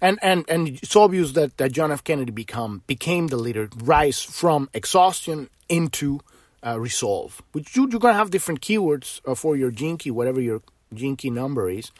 and 0.00 0.18
and 0.22 0.44
and 0.48 0.68
it's 0.68 0.96
obvious 0.96 1.32
that, 1.32 1.56
that 1.58 1.72
John 1.72 1.92
F. 1.92 2.02
Kennedy 2.04 2.32
become 2.32 2.82
became 2.86 3.28
the 3.28 3.36
leader, 3.36 3.68
rise 3.76 4.22
from 4.22 4.68
exhaustion 4.72 5.48
into 5.68 6.20
uh, 6.66 6.78
resolve. 6.78 7.42
Which 7.52 7.76
you, 7.76 7.88
you're 7.90 8.00
gonna 8.00 8.14
have 8.14 8.30
different 8.30 8.60
keywords 8.60 9.20
uh, 9.26 9.34
for 9.34 9.56
your 9.56 9.70
Gene 9.70 9.98
Key, 9.98 10.10
whatever 10.10 10.40
your 10.40 10.62
Gene 10.94 11.16
Key 11.16 11.30
number 11.30 11.68
is. 11.70 11.90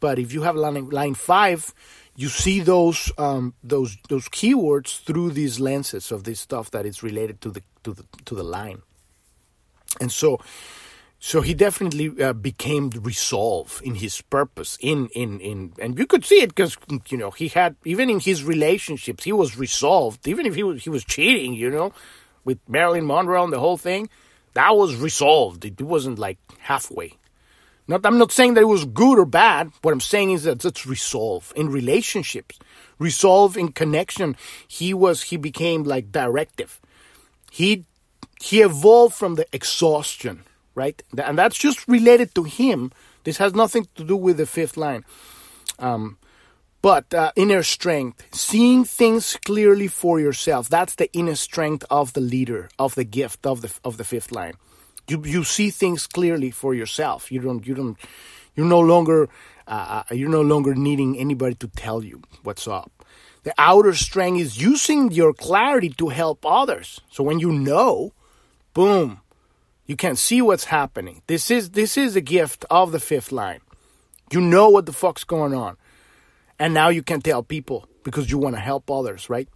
But 0.00 0.18
if 0.18 0.32
you 0.32 0.42
have 0.42 0.56
line, 0.56 0.90
line 0.90 1.14
five, 1.14 1.72
you 2.16 2.28
see 2.28 2.60
those 2.60 3.12
um, 3.18 3.54
those 3.62 3.96
those 4.08 4.28
keywords 4.28 5.02
through 5.02 5.30
these 5.30 5.60
lenses 5.60 6.10
of 6.12 6.24
this 6.24 6.40
stuff 6.40 6.70
that 6.72 6.84
is 6.84 7.02
related 7.02 7.40
to 7.42 7.50
the 7.50 7.62
to 7.84 7.94
the 7.94 8.04
to 8.24 8.34
the 8.34 8.42
line. 8.42 8.82
And 10.00 10.12
so 10.12 10.40
so 11.20 11.40
he 11.40 11.52
definitely 11.52 12.22
uh, 12.22 12.32
became 12.32 12.90
resolve 12.90 13.82
in 13.84 13.96
his 13.96 14.20
purpose 14.22 14.78
in 14.80 15.08
in 15.08 15.40
in 15.40 15.72
and 15.80 15.98
you 15.98 16.06
could 16.06 16.24
see 16.24 16.42
it 16.42 16.48
because 16.48 16.76
you 17.08 17.18
know 17.18 17.32
he 17.32 17.48
had 17.48 17.74
even 17.84 18.08
in 18.08 18.20
his 18.20 18.44
relationships 18.44 19.24
he 19.24 19.32
was 19.32 19.58
resolved. 19.58 20.28
Even 20.28 20.46
if 20.46 20.54
he 20.54 20.62
was 20.62 20.84
he 20.84 20.90
was 20.90 21.04
cheating 21.04 21.54
you 21.54 21.70
know 21.70 21.92
with 22.44 22.58
Marilyn 22.68 23.06
Monroe 23.06 23.44
and 23.44 23.52
the 23.52 23.58
whole 23.58 23.76
thing 23.76 24.08
that 24.54 24.76
was 24.76 24.94
resolved. 24.96 25.64
It 25.64 25.80
wasn't 25.80 26.18
like 26.18 26.38
halfway. 26.60 27.14
Not 27.88 28.06
I'm 28.06 28.18
not 28.18 28.30
saying 28.30 28.54
that 28.54 28.62
it 28.62 28.74
was 28.76 28.84
good 28.84 29.18
or 29.18 29.26
bad. 29.26 29.72
What 29.82 29.92
I'm 29.92 30.00
saying 30.00 30.30
is 30.30 30.44
that 30.44 30.64
it's 30.64 30.86
resolve 30.86 31.52
in 31.56 31.68
relationships 31.68 32.58
resolve 32.98 33.56
in 33.56 33.72
connection. 33.72 34.36
He 34.66 34.94
was 34.94 35.22
he 35.22 35.36
became 35.36 35.82
like 35.82 36.12
directive. 36.12 36.80
He 37.50 37.84
he 38.40 38.62
evolved 38.62 39.16
from 39.16 39.34
the 39.34 39.46
exhaustion 39.52 40.44
right? 40.78 41.02
And 41.26 41.36
that's 41.36 41.58
just 41.58 41.86
related 41.88 42.34
to 42.36 42.44
him. 42.44 42.92
This 43.24 43.38
has 43.38 43.52
nothing 43.52 43.88
to 43.96 44.04
do 44.04 44.16
with 44.16 44.36
the 44.36 44.46
fifth 44.46 44.76
line. 44.76 45.04
Um, 45.78 46.18
but 46.80 47.12
uh, 47.12 47.32
inner 47.34 47.64
strength, 47.64 48.18
seeing 48.32 48.84
things 48.84 49.36
clearly 49.44 49.88
for 49.88 50.20
yourself. 50.20 50.68
That's 50.68 50.94
the 50.94 51.12
inner 51.12 51.34
strength 51.34 51.84
of 51.90 52.12
the 52.12 52.20
leader, 52.20 52.70
of 52.78 52.94
the 52.94 53.04
gift 53.04 53.44
of 53.44 53.60
the 53.62 53.70
of 53.82 53.96
the 53.96 54.04
fifth 54.04 54.30
line. 54.30 54.54
You 55.08 55.22
you 55.24 55.42
see 55.42 55.70
things 55.70 56.06
clearly 56.06 56.50
for 56.52 56.74
yourself. 56.74 57.32
You 57.32 57.40
don't 57.40 57.66
you 57.66 57.74
don't 57.74 57.96
you're 58.54 58.72
no 58.78 58.80
longer 58.80 59.28
uh, 59.66 60.02
uh 60.10 60.14
you're 60.14 60.36
no 60.40 60.46
longer 60.52 60.74
needing 60.74 61.18
anybody 61.18 61.56
to 61.56 61.68
tell 61.68 62.04
you 62.04 62.22
what's 62.44 62.68
up. 62.68 62.92
The 63.42 63.54
outer 63.58 63.94
strength 63.94 64.40
is 64.40 64.62
using 64.62 65.10
your 65.10 65.32
clarity 65.32 65.90
to 66.00 66.08
help 66.08 66.46
others. 66.46 67.00
So 67.10 67.24
when 67.24 67.38
you 67.40 67.50
know, 67.50 68.12
boom, 68.74 69.20
you 69.88 69.96
can 69.96 70.14
see 70.14 70.40
what's 70.40 70.64
happening. 70.64 71.22
This 71.26 71.50
is 71.50 71.70
this 71.70 71.96
is 71.96 72.14
a 72.14 72.20
gift 72.20 72.64
of 72.70 72.92
the 72.92 73.00
fifth 73.00 73.32
line. 73.32 73.60
You 74.30 74.40
know 74.40 74.68
what 74.68 74.86
the 74.86 74.92
fuck's 74.92 75.24
going 75.24 75.54
on. 75.54 75.76
And 76.58 76.74
now 76.74 76.90
you 76.90 77.02
can 77.02 77.22
tell 77.22 77.42
people 77.42 77.88
because 78.04 78.30
you 78.30 78.36
want 78.36 78.54
to 78.54 78.60
help 78.60 78.90
others, 78.90 79.30
right? 79.30 79.48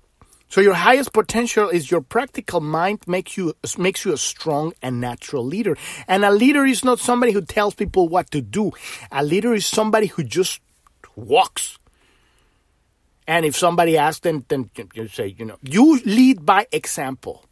So 0.48 0.60
your 0.60 0.74
highest 0.74 1.12
potential 1.12 1.68
is 1.68 1.90
your 1.90 2.00
practical 2.00 2.60
mind 2.60 3.00
makes 3.06 3.36
you 3.36 3.54
makes 3.76 4.04
you 4.04 4.12
a 4.14 4.16
strong 4.16 4.72
and 4.82 5.00
natural 5.00 5.44
leader. 5.44 5.76
And 6.08 6.24
a 6.24 6.30
leader 6.30 6.64
is 6.64 6.82
not 6.82 6.98
somebody 6.98 7.32
who 7.32 7.42
tells 7.42 7.74
people 7.74 8.08
what 8.08 8.30
to 8.30 8.40
do. 8.40 8.72
A 9.10 9.22
leader 9.22 9.52
is 9.52 9.66
somebody 9.66 10.06
who 10.06 10.24
just 10.24 10.60
walks. 11.14 11.78
And 13.26 13.44
if 13.46 13.54
somebody 13.54 13.96
asks, 13.96 14.20
them, 14.20 14.44
then 14.48 14.70
you 14.94 15.08
say, 15.08 15.34
you 15.38 15.44
know, 15.44 15.58
you 15.62 16.00
lead 16.04 16.44
by 16.44 16.66
example. 16.72 17.44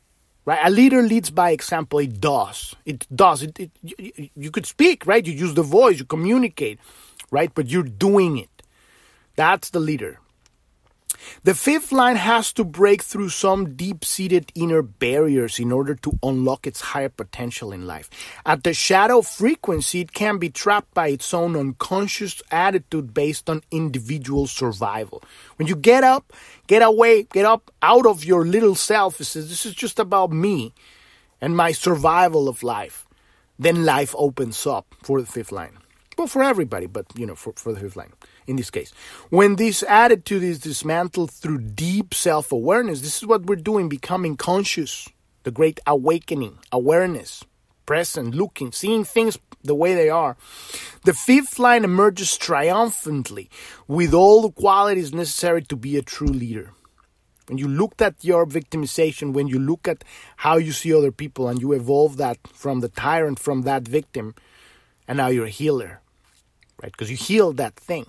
Right? 0.44 0.61
A 0.64 0.70
leader 0.70 1.03
leads 1.03 1.31
by 1.31 1.50
example. 1.50 1.98
It 1.98 2.20
does. 2.20 2.74
It 2.87 3.07
does. 3.14 3.42
It, 3.42 3.59
it, 3.61 3.70
you, 3.83 4.31
you 4.37 4.50
could 4.50 4.66
speak, 4.66 5.07
right? 5.07 5.24
You 5.24 5.33
use 5.33 5.55
the 5.55 5.62
voice, 5.62 5.98
you 5.98 6.05
communicate, 6.05 6.79
right? 7.31 7.53
But 7.55 7.68
you're 7.68 7.83
doing 7.83 8.38
it. 8.38 8.48
That's 9.37 9.70
the 9.70 9.81
leader. 9.81 10.18
The 11.44 11.54
fifth 11.54 11.92
line 11.92 12.16
has 12.16 12.52
to 12.54 12.64
break 12.64 13.02
through 13.02 13.30
some 13.30 13.76
deep 13.76 14.04
seated 14.04 14.52
inner 14.54 14.83
barriers 14.83 15.59
in 15.59 15.72
order 15.72 15.94
to 15.96 16.18
unlock 16.22 16.66
its 16.66 16.80
higher 16.80 17.09
potential 17.09 17.72
in 17.72 17.87
life. 17.87 18.11
At 18.44 18.64
the 18.64 18.74
shadow 18.74 19.22
frequency, 19.22 20.00
it 20.00 20.12
can 20.12 20.38
be 20.38 20.50
trapped 20.50 20.92
by 20.94 21.09
its 21.09 21.33
own 21.33 21.56
unconscious 21.56 22.42
attitude 22.50 23.14
based 23.14 23.48
on 23.48 23.62
individual 23.70 24.46
survival. 24.46 25.22
When 25.56 25.68
you 25.68 25.76
get 25.76 26.04
up, 26.04 26.33
get 26.66 26.83
away, 26.83 27.24
get 27.24 27.44
up 27.44 27.70
out 27.83 28.06
of 28.06 28.24
your 28.24 28.44
little 28.44 28.74
self, 28.74 29.20
it 29.20 29.24
says, 29.24 29.48
This 29.48 29.66
is 29.66 29.74
just 29.74 29.98
about 29.98 30.33
me 30.33 30.74
and 31.40 31.56
my 31.56 31.72
survival 31.72 32.48
of 32.48 32.62
life. 32.62 33.06
Then 33.59 33.85
life 33.85 34.14
opens 34.16 34.66
up 34.66 34.94
for 35.02 35.20
the 35.20 35.26
fifth 35.26 35.52
line. 35.52 35.78
Well, 36.16 36.26
for 36.26 36.42
everybody, 36.42 36.87
but 36.87 37.06
you 37.14 37.26
know, 37.26 37.35
for, 37.35 37.52
for 37.56 37.72
the 37.72 37.80
fifth 37.80 37.96
line 37.96 38.12
in 38.50 38.56
this 38.56 38.70
case. 38.70 38.92
When 39.30 39.56
this 39.56 39.82
attitude 39.84 40.42
is 40.42 40.58
dismantled 40.58 41.30
through 41.30 41.58
deep 41.60 42.12
self 42.12 42.52
awareness, 42.52 43.00
this 43.00 43.18
is 43.18 43.26
what 43.26 43.46
we're 43.46 43.56
doing 43.56 43.88
becoming 43.88 44.36
conscious, 44.36 45.08
the 45.44 45.50
great 45.50 45.80
awakening, 45.86 46.58
awareness, 46.72 47.44
present, 47.86 48.34
looking, 48.34 48.72
seeing 48.72 49.04
things 49.04 49.38
the 49.62 49.74
way 49.74 49.94
they 49.94 50.08
are. 50.08 50.36
The 51.04 51.14
fifth 51.14 51.58
line 51.58 51.84
emerges 51.84 52.36
triumphantly 52.36 53.48
with 53.86 54.12
all 54.12 54.42
the 54.42 54.50
qualities 54.50 55.14
necessary 55.14 55.62
to 55.62 55.76
be 55.76 55.96
a 55.96 56.02
true 56.02 56.26
leader. 56.26 56.72
When 57.46 57.58
you 57.58 57.68
look 57.68 58.00
at 58.00 58.24
your 58.24 58.46
victimization, 58.46 59.32
when 59.32 59.48
you 59.48 59.58
look 59.58 59.88
at 59.88 60.04
how 60.36 60.56
you 60.56 60.72
see 60.72 60.94
other 60.94 61.10
people 61.10 61.48
and 61.48 61.60
you 61.60 61.72
evolve 61.72 62.16
that 62.18 62.38
from 62.52 62.80
the 62.80 62.88
tyrant, 62.88 63.40
from 63.40 63.62
that 63.62 63.82
victim, 63.88 64.34
and 65.08 65.16
now 65.16 65.28
you're 65.28 65.46
a 65.46 65.50
healer, 65.50 66.00
right? 66.80 66.92
Because 66.92 67.10
you 67.10 67.16
heal 67.16 67.52
that 67.54 67.74
thing. 67.74 68.06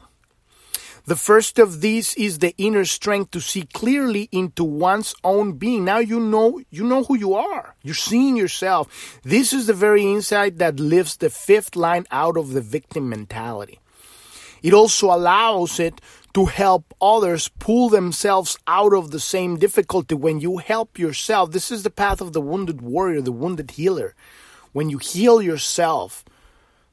The 1.05 1.15
first 1.15 1.57
of 1.57 1.81
these 1.81 2.13
is 2.13 2.37
the 2.37 2.53
inner 2.59 2.85
strength 2.85 3.31
to 3.31 3.41
see 3.41 3.63
clearly 3.63 4.29
into 4.31 4.63
one's 4.63 5.15
own 5.23 5.53
being. 5.53 5.83
Now 5.83 5.97
you 5.97 6.19
know 6.19 6.61
you 6.69 6.83
know 6.83 7.03
who 7.03 7.17
you 7.17 7.33
are. 7.33 7.75
You're 7.81 7.95
seeing 7.95 8.37
yourself. 8.37 9.19
This 9.23 9.51
is 9.51 9.65
the 9.65 9.73
very 9.73 10.03
insight 10.03 10.59
that 10.59 10.79
lifts 10.79 11.15
the 11.15 11.31
fifth 11.31 11.75
line 11.75 12.05
out 12.11 12.37
of 12.37 12.53
the 12.53 12.61
victim 12.61 13.09
mentality. 13.09 13.79
It 14.61 14.75
also 14.75 15.07
allows 15.07 15.79
it 15.79 15.99
to 16.35 16.45
help 16.45 16.93
others 17.01 17.47
pull 17.47 17.89
themselves 17.89 18.59
out 18.67 18.93
of 18.93 19.09
the 19.09 19.19
same 19.19 19.57
difficulty 19.57 20.13
when 20.13 20.39
you 20.39 20.57
help 20.57 20.99
yourself. 20.99 21.51
This 21.51 21.71
is 21.71 21.81
the 21.81 21.89
path 21.89 22.21
of 22.21 22.33
the 22.33 22.41
wounded 22.41 22.79
warrior, 22.81 23.21
the 23.21 23.31
wounded 23.31 23.71
healer. 23.71 24.13
When 24.71 24.91
you 24.91 24.99
heal 24.99 25.41
yourself, 25.41 26.23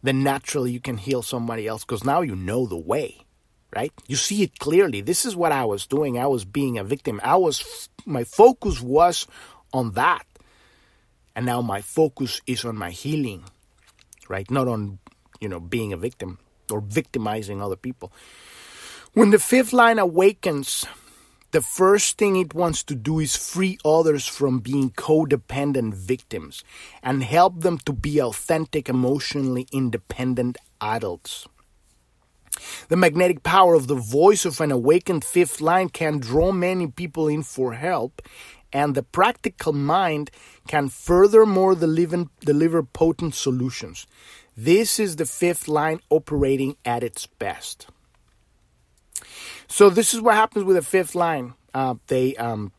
then 0.02 0.22
naturally 0.22 0.72
you 0.72 0.80
can 0.80 0.96
heal 0.96 1.22
somebody 1.22 1.66
else 1.66 1.84
because 1.84 2.04
now 2.04 2.22
you 2.22 2.34
know 2.34 2.66
the 2.66 2.76
way 2.76 3.26
right? 3.74 3.92
You 4.06 4.16
see 4.16 4.42
it 4.42 4.58
clearly. 4.58 5.00
This 5.00 5.24
is 5.24 5.36
what 5.36 5.52
I 5.52 5.64
was 5.64 5.86
doing. 5.86 6.18
I 6.18 6.26
was 6.26 6.44
being 6.44 6.78
a 6.78 6.84
victim. 6.84 7.20
I 7.22 7.36
was, 7.36 7.88
my 8.06 8.24
focus 8.24 8.80
was 8.80 9.26
on 9.72 9.92
that. 9.92 10.26
And 11.36 11.46
now 11.46 11.60
my 11.60 11.80
focus 11.80 12.40
is 12.46 12.64
on 12.64 12.76
my 12.76 12.90
healing, 12.90 13.44
right? 14.28 14.50
Not 14.50 14.66
on, 14.66 14.98
you 15.40 15.48
know, 15.48 15.60
being 15.60 15.92
a 15.92 15.96
victim 15.96 16.38
or 16.70 16.80
victimizing 16.80 17.62
other 17.62 17.76
people. 17.76 18.12
When 19.14 19.30
the 19.30 19.38
fifth 19.38 19.72
line 19.72 19.98
awakens, 19.98 20.84
the 21.50 21.62
first 21.62 22.18
thing 22.18 22.36
it 22.36 22.54
wants 22.54 22.82
to 22.84 22.94
do 22.94 23.20
is 23.20 23.36
free 23.36 23.78
others 23.84 24.26
from 24.26 24.58
being 24.58 24.90
codependent 24.90 25.94
victims 25.94 26.62
and 27.02 27.22
help 27.22 27.60
them 27.60 27.78
to 27.86 27.92
be 27.92 28.20
authentic, 28.20 28.88
emotionally 28.88 29.66
independent 29.72 30.58
adults. 30.80 31.46
The 32.88 32.96
magnetic 32.96 33.42
power 33.42 33.74
of 33.74 33.86
the 33.86 33.94
voice 33.94 34.44
of 34.44 34.60
an 34.60 34.70
awakened 34.70 35.24
fifth 35.24 35.60
line 35.60 35.88
can 35.88 36.18
draw 36.18 36.52
many 36.52 36.86
people 36.86 37.28
in 37.28 37.42
for 37.42 37.74
help, 37.74 38.22
and 38.72 38.94
the 38.94 39.02
practical 39.02 39.72
mind 39.72 40.30
can 40.66 40.88
furthermore 40.88 41.74
deliver, 41.74 42.82
potent 42.82 43.34
solutions. 43.34 44.06
This 44.56 44.98
is 44.98 45.16
the 45.16 45.26
fifth 45.26 45.68
line 45.68 46.00
operating 46.10 46.76
at 46.84 47.02
its 47.02 47.26
best. 47.26 47.86
So 49.68 49.90
this 49.90 50.14
is 50.14 50.20
what 50.20 50.34
happens 50.34 50.64
with 50.64 50.76
the 50.76 50.82
fifth 50.82 51.14
line. 51.14 51.54
Uh, 51.74 51.94
they 52.06 52.34
um, 52.36 52.72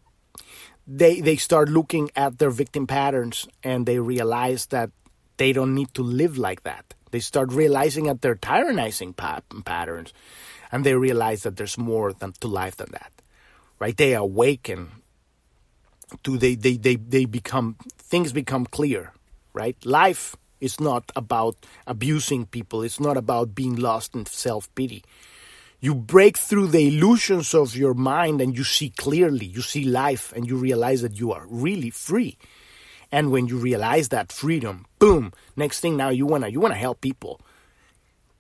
they 0.88 1.22
they 1.22 1.36
start 1.36 1.70
looking 1.70 2.10
at 2.16 2.40
their 2.40 2.50
victim 2.50 2.88
patterns 2.88 3.48
and 3.64 3.86
they 3.86 4.00
realize 4.00 4.66
that 4.68 4.90
they 5.38 5.54
don't 5.54 5.76
need 5.76 5.94
to 5.94 6.04
live 6.04 6.38
like 6.38 6.64
that. 6.64 6.96
They 7.12 7.20
start 7.20 7.52
realizing 7.52 8.06
that 8.06 8.22
they're 8.22 8.36
tyrannizing 8.36 9.16
pa- 9.16 9.42
patterns, 9.66 10.14
and 10.72 10.86
they 10.86 10.96
realize 10.96 11.44
that 11.44 11.58
there's 11.58 11.78
more 11.78 12.14
than, 12.14 12.34
to 12.40 12.48
life 12.48 12.78
than 12.78 12.92
that. 12.92 13.12
Right? 13.80 13.96
They 13.96 14.14
awaken 14.14 14.90
to 16.24 16.38
they, 16.38 16.56
they 16.56 16.76
they 16.76 16.96
they 16.96 17.26
become 17.26 17.76
things 17.98 18.34
become 18.34 18.66
clear. 18.66 19.14
Right? 19.54 19.78
Life 19.86 20.36
is 20.60 20.80
not 20.80 21.12
about 21.16 21.56
abusing 21.88 22.46
people. 22.46 22.84
It's 22.84 23.00
not 23.00 23.18
about 23.18 23.56
being 23.56 23.76
lost 23.76 24.16
in 24.16 24.26
self 24.26 24.74
pity 24.76 25.04
you 25.82 25.96
break 25.96 26.38
through 26.38 26.68
the 26.68 26.88
illusions 26.88 27.54
of 27.54 27.76
your 27.76 27.94
mind 27.94 28.42
and 28.42 28.56
you 28.56 28.64
see 28.64 28.90
clearly, 28.90 29.46
you 29.46 29.62
see 29.62 29.86
life, 29.86 30.34
and 30.36 30.48
you 30.48 30.58
realize 30.58 31.02
that 31.02 31.18
you 31.18 31.32
are 31.32 31.46
really 31.48 31.90
free. 31.90 32.38
And 33.12 33.32
when 33.32 33.48
you 33.48 33.58
realize 33.58 34.10
that 34.10 34.32
freedom, 34.32 34.86
boom, 35.00 35.34
next 35.56 35.80
thing 35.80 35.98
now 35.98 36.10
you 36.10 36.26
wanna 36.26 36.50
you 36.50 36.60
wanna 36.60 36.76
help 36.76 37.02
people, 37.02 37.42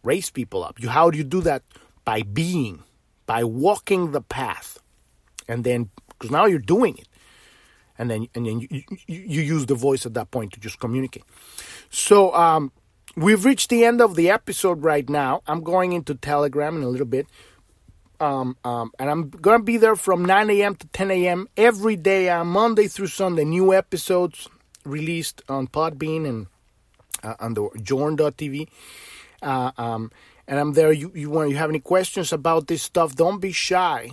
raise 0.03 0.29
people 0.29 0.63
up. 0.63 0.79
You 0.79 0.89
how 0.89 1.09
do 1.09 1.17
you 1.17 1.23
do 1.23 1.41
that? 1.41 1.63
By 2.05 2.23
being, 2.23 2.83
by 3.25 3.43
walking 3.43 4.11
the 4.11 4.21
path, 4.21 4.79
and 5.47 5.63
then 5.63 5.89
because 6.07 6.31
now 6.31 6.45
you're 6.45 6.59
doing 6.59 6.97
it, 6.97 7.07
and 7.97 8.09
then 8.09 8.27
and 8.35 8.45
then 8.45 8.61
you, 8.61 8.67
you, 8.71 8.83
you 9.07 9.41
use 9.41 9.65
the 9.65 9.75
voice 9.75 10.05
at 10.05 10.13
that 10.15 10.31
point 10.31 10.53
to 10.53 10.59
just 10.59 10.79
communicate. 10.79 11.23
So 11.89 12.33
um, 12.33 12.71
We've 13.15 13.43
reached 13.43 13.69
the 13.69 13.83
end 13.83 14.01
of 14.01 14.15
the 14.15 14.29
episode 14.29 14.83
right 14.83 15.07
now. 15.09 15.41
I'm 15.47 15.61
going 15.61 15.93
into 15.93 16.15
Telegram 16.15 16.77
in 16.77 16.83
a 16.83 16.87
little 16.87 17.07
bit. 17.07 17.27
Um, 18.21 18.55
um, 18.63 18.91
and 18.99 19.09
I'm 19.09 19.31
to 19.31 19.59
be 19.59 19.77
there 19.77 19.95
from 19.95 20.23
9 20.23 20.49
a.m. 20.49 20.75
to 20.75 20.87
10 20.87 21.11
a.m. 21.11 21.47
every 21.57 21.95
day, 21.95 22.29
uh, 22.29 22.43
Monday 22.43 22.87
through 22.87 23.07
Sunday. 23.07 23.45
New 23.45 23.73
episodes 23.73 24.47
released 24.89 25.41
on 25.47 25.67
Podbean 25.67 26.27
and 26.27 26.47
uh, 27.23 27.35
on 27.39 27.53
the 27.53 27.69
Journ.tv. 27.81 28.67
Uh, 29.41 29.71
um, 29.77 30.11
and 30.47 30.59
I'm 30.59 30.73
there. 30.73 30.91
You, 30.91 31.11
you 31.15 31.29
want 31.29 31.49
you 31.49 31.57
have 31.57 31.69
any 31.69 31.79
questions 31.79 32.33
about 32.33 32.67
this 32.67 32.83
stuff? 32.83 33.15
Don't 33.15 33.39
be 33.39 33.51
shy. 33.51 34.11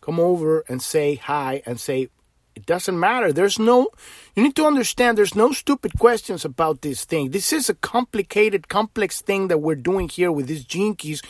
Come 0.00 0.18
over 0.18 0.64
and 0.68 0.82
say 0.82 1.14
hi 1.14 1.62
and 1.66 1.78
say 1.78 2.08
it 2.56 2.66
doesn't 2.66 2.98
matter. 2.98 3.32
There's 3.32 3.58
no, 3.58 3.88
you 4.34 4.42
need 4.42 4.56
to 4.56 4.66
understand 4.66 5.16
there's 5.16 5.36
no 5.36 5.52
stupid 5.52 5.98
questions 5.98 6.44
about 6.44 6.82
this 6.82 7.04
thing. 7.04 7.30
This 7.30 7.52
is 7.52 7.70
a 7.70 7.74
complicated, 7.74 8.68
complex 8.68 9.20
thing 9.22 9.48
that 9.48 9.58
we're 9.58 9.76
doing 9.76 10.08
here 10.08 10.32
with 10.32 10.48
these 10.48 10.64
Gene 10.64 10.94
Keys. 10.94 11.22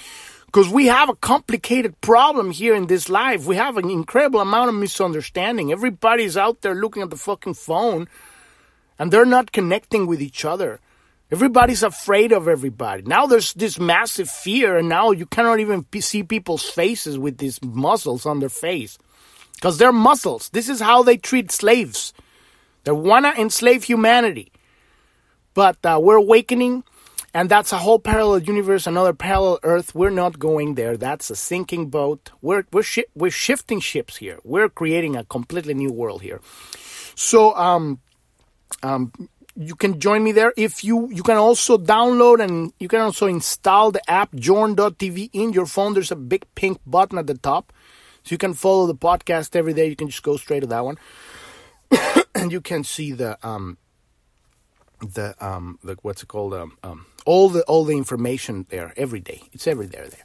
because 0.46 0.68
we 0.68 0.86
have 0.86 1.08
a 1.08 1.14
complicated 1.14 2.00
problem 2.00 2.50
here 2.50 2.74
in 2.74 2.86
this 2.86 3.08
life. 3.08 3.46
We 3.46 3.56
have 3.56 3.76
an 3.76 3.90
incredible 3.90 4.40
amount 4.40 4.70
of 4.70 4.74
misunderstanding. 4.74 5.70
Everybody's 5.70 6.36
out 6.36 6.62
there 6.62 6.74
looking 6.74 7.02
at 7.02 7.10
the 7.10 7.16
fucking 7.16 7.54
phone 7.54 8.08
and 9.00 9.10
they're 9.10 9.24
not 9.24 9.50
connecting 9.50 10.06
with 10.06 10.20
each 10.20 10.44
other. 10.44 10.78
Everybody's 11.32 11.82
afraid 11.82 12.32
of 12.32 12.46
everybody. 12.46 13.02
Now 13.02 13.26
there's 13.26 13.54
this 13.54 13.80
massive 13.80 14.28
fear, 14.28 14.76
and 14.76 14.90
now 14.90 15.10
you 15.10 15.24
cannot 15.24 15.58
even 15.58 15.86
see 16.00 16.22
people's 16.22 16.68
faces 16.68 17.18
with 17.18 17.38
these 17.38 17.62
muscles 17.62 18.26
on 18.26 18.40
their 18.40 18.50
face 18.50 18.98
because 19.54 19.78
they're 19.78 19.90
muscles. 19.90 20.50
This 20.50 20.68
is 20.68 20.80
how 20.80 21.02
they 21.02 21.16
treat 21.16 21.50
slaves. 21.50 22.12
They 22.84 22.92
want 22.92 23.24
to 23.24 23.40
enslave 23.40 23.84
humanity. 23.84 24.52
But 25.54 25.78
uh, 25.82 25.98
we're 26.02 26.16
awakening, 26.16 26.84
and 27.32 27.48
that's 27.48 27.72
a 27.72 27.78
whole 27.78 28.00
parallel 28.00 28.42
universe, 28.42 28.86
another 28.86 29.14
parallel 29.14 29.60
Earth. 29.62 29.94
We're 29.94 30.10
not 30.10 30.38
going 30.38 30.74
there. 30.74 30.98
That's 30.98 31.30
a 31.30 31.36
sinking 31.36 31.88
boat. 31.88 32.32
We're 32.42 32.64
we're 32.70 32.82
shi- 32.82 33.10
we're 33.14 33.30
shifting 33.30 33.80
ships 33.80 34.18
here. 34.18 34.40
We're 34.44 34.68
creating 34.68 35.16
a 35.16 35.24
completely 35.24 35.72
new 35.72 35.90
world 35.90 36.20
here. 36.20 36.40
So 37.14 37.54
um 37.56 38.00
um 38.82 39.12
you 39.56 39.74
can 39.74 39.98
join 39.98 40.22
me 40.22 40.32
there 40.32 40.52
if 40.56 40.84
you 40.84 41.10
you 41.10 41.22
can 41.22 41.36
also 41.36 41.76
download 41.76 42.42
and 42.42 42.72
you 42.78 42.88
can 42.88 43.00
also 43.00 43.26
install 43.26 43.90
the 43.90 44.10
app 44.10 44.34
journ.tv 44.34 45.30
in 45.32 45.52
your 45.52 45.66
phone 45.66 45.92
there's 45.94 46.12
a 46.12 46.16
big 46.16 46.44
pink 46.54 46.78
button 46.86 47.18
at 47.18 47.26
the 47.26 47.34
top 47.34 47.72
so 48.24 48.34
you 48.34 48.38
can 48.38 48.54
follow 48.54 48.86
the 48.86 48.94
podcast 48.94 49.56
every 49.56 49.72
day. 49.72 49.88
You 49.88 49.96
can 49.96 50.08
just 50.08 50.22
go 50.22 50.36
straight 50.36 50.60
to 50.60 50.66
that 50.66 50.84
one, 50.84 50.98
and 52.34 52.52
you 52.52 52.60
can 52.60 52.84
see 52.84 53.12
the 53.12 53.38
um 53.46 53.78
the 55.00 55.34
um 55.44 55.78
the 55.82 55.96
what's 56.02 56.22
it 56.22 56.26
called 56.26 56.52
um, 56.54 56.76
um 56.82 57.06
all 57.24 57.48
the 57.48 57.62
all 57.62 57.84
the 57.84 57.96
information 57.96 58.66
there 58.68 58.92
every 58.96 59.20
day. 59.20 59.42
It's 59.52 59.66
every 59.66 59.86
day 59.86 59.98
there. 60.10 60.24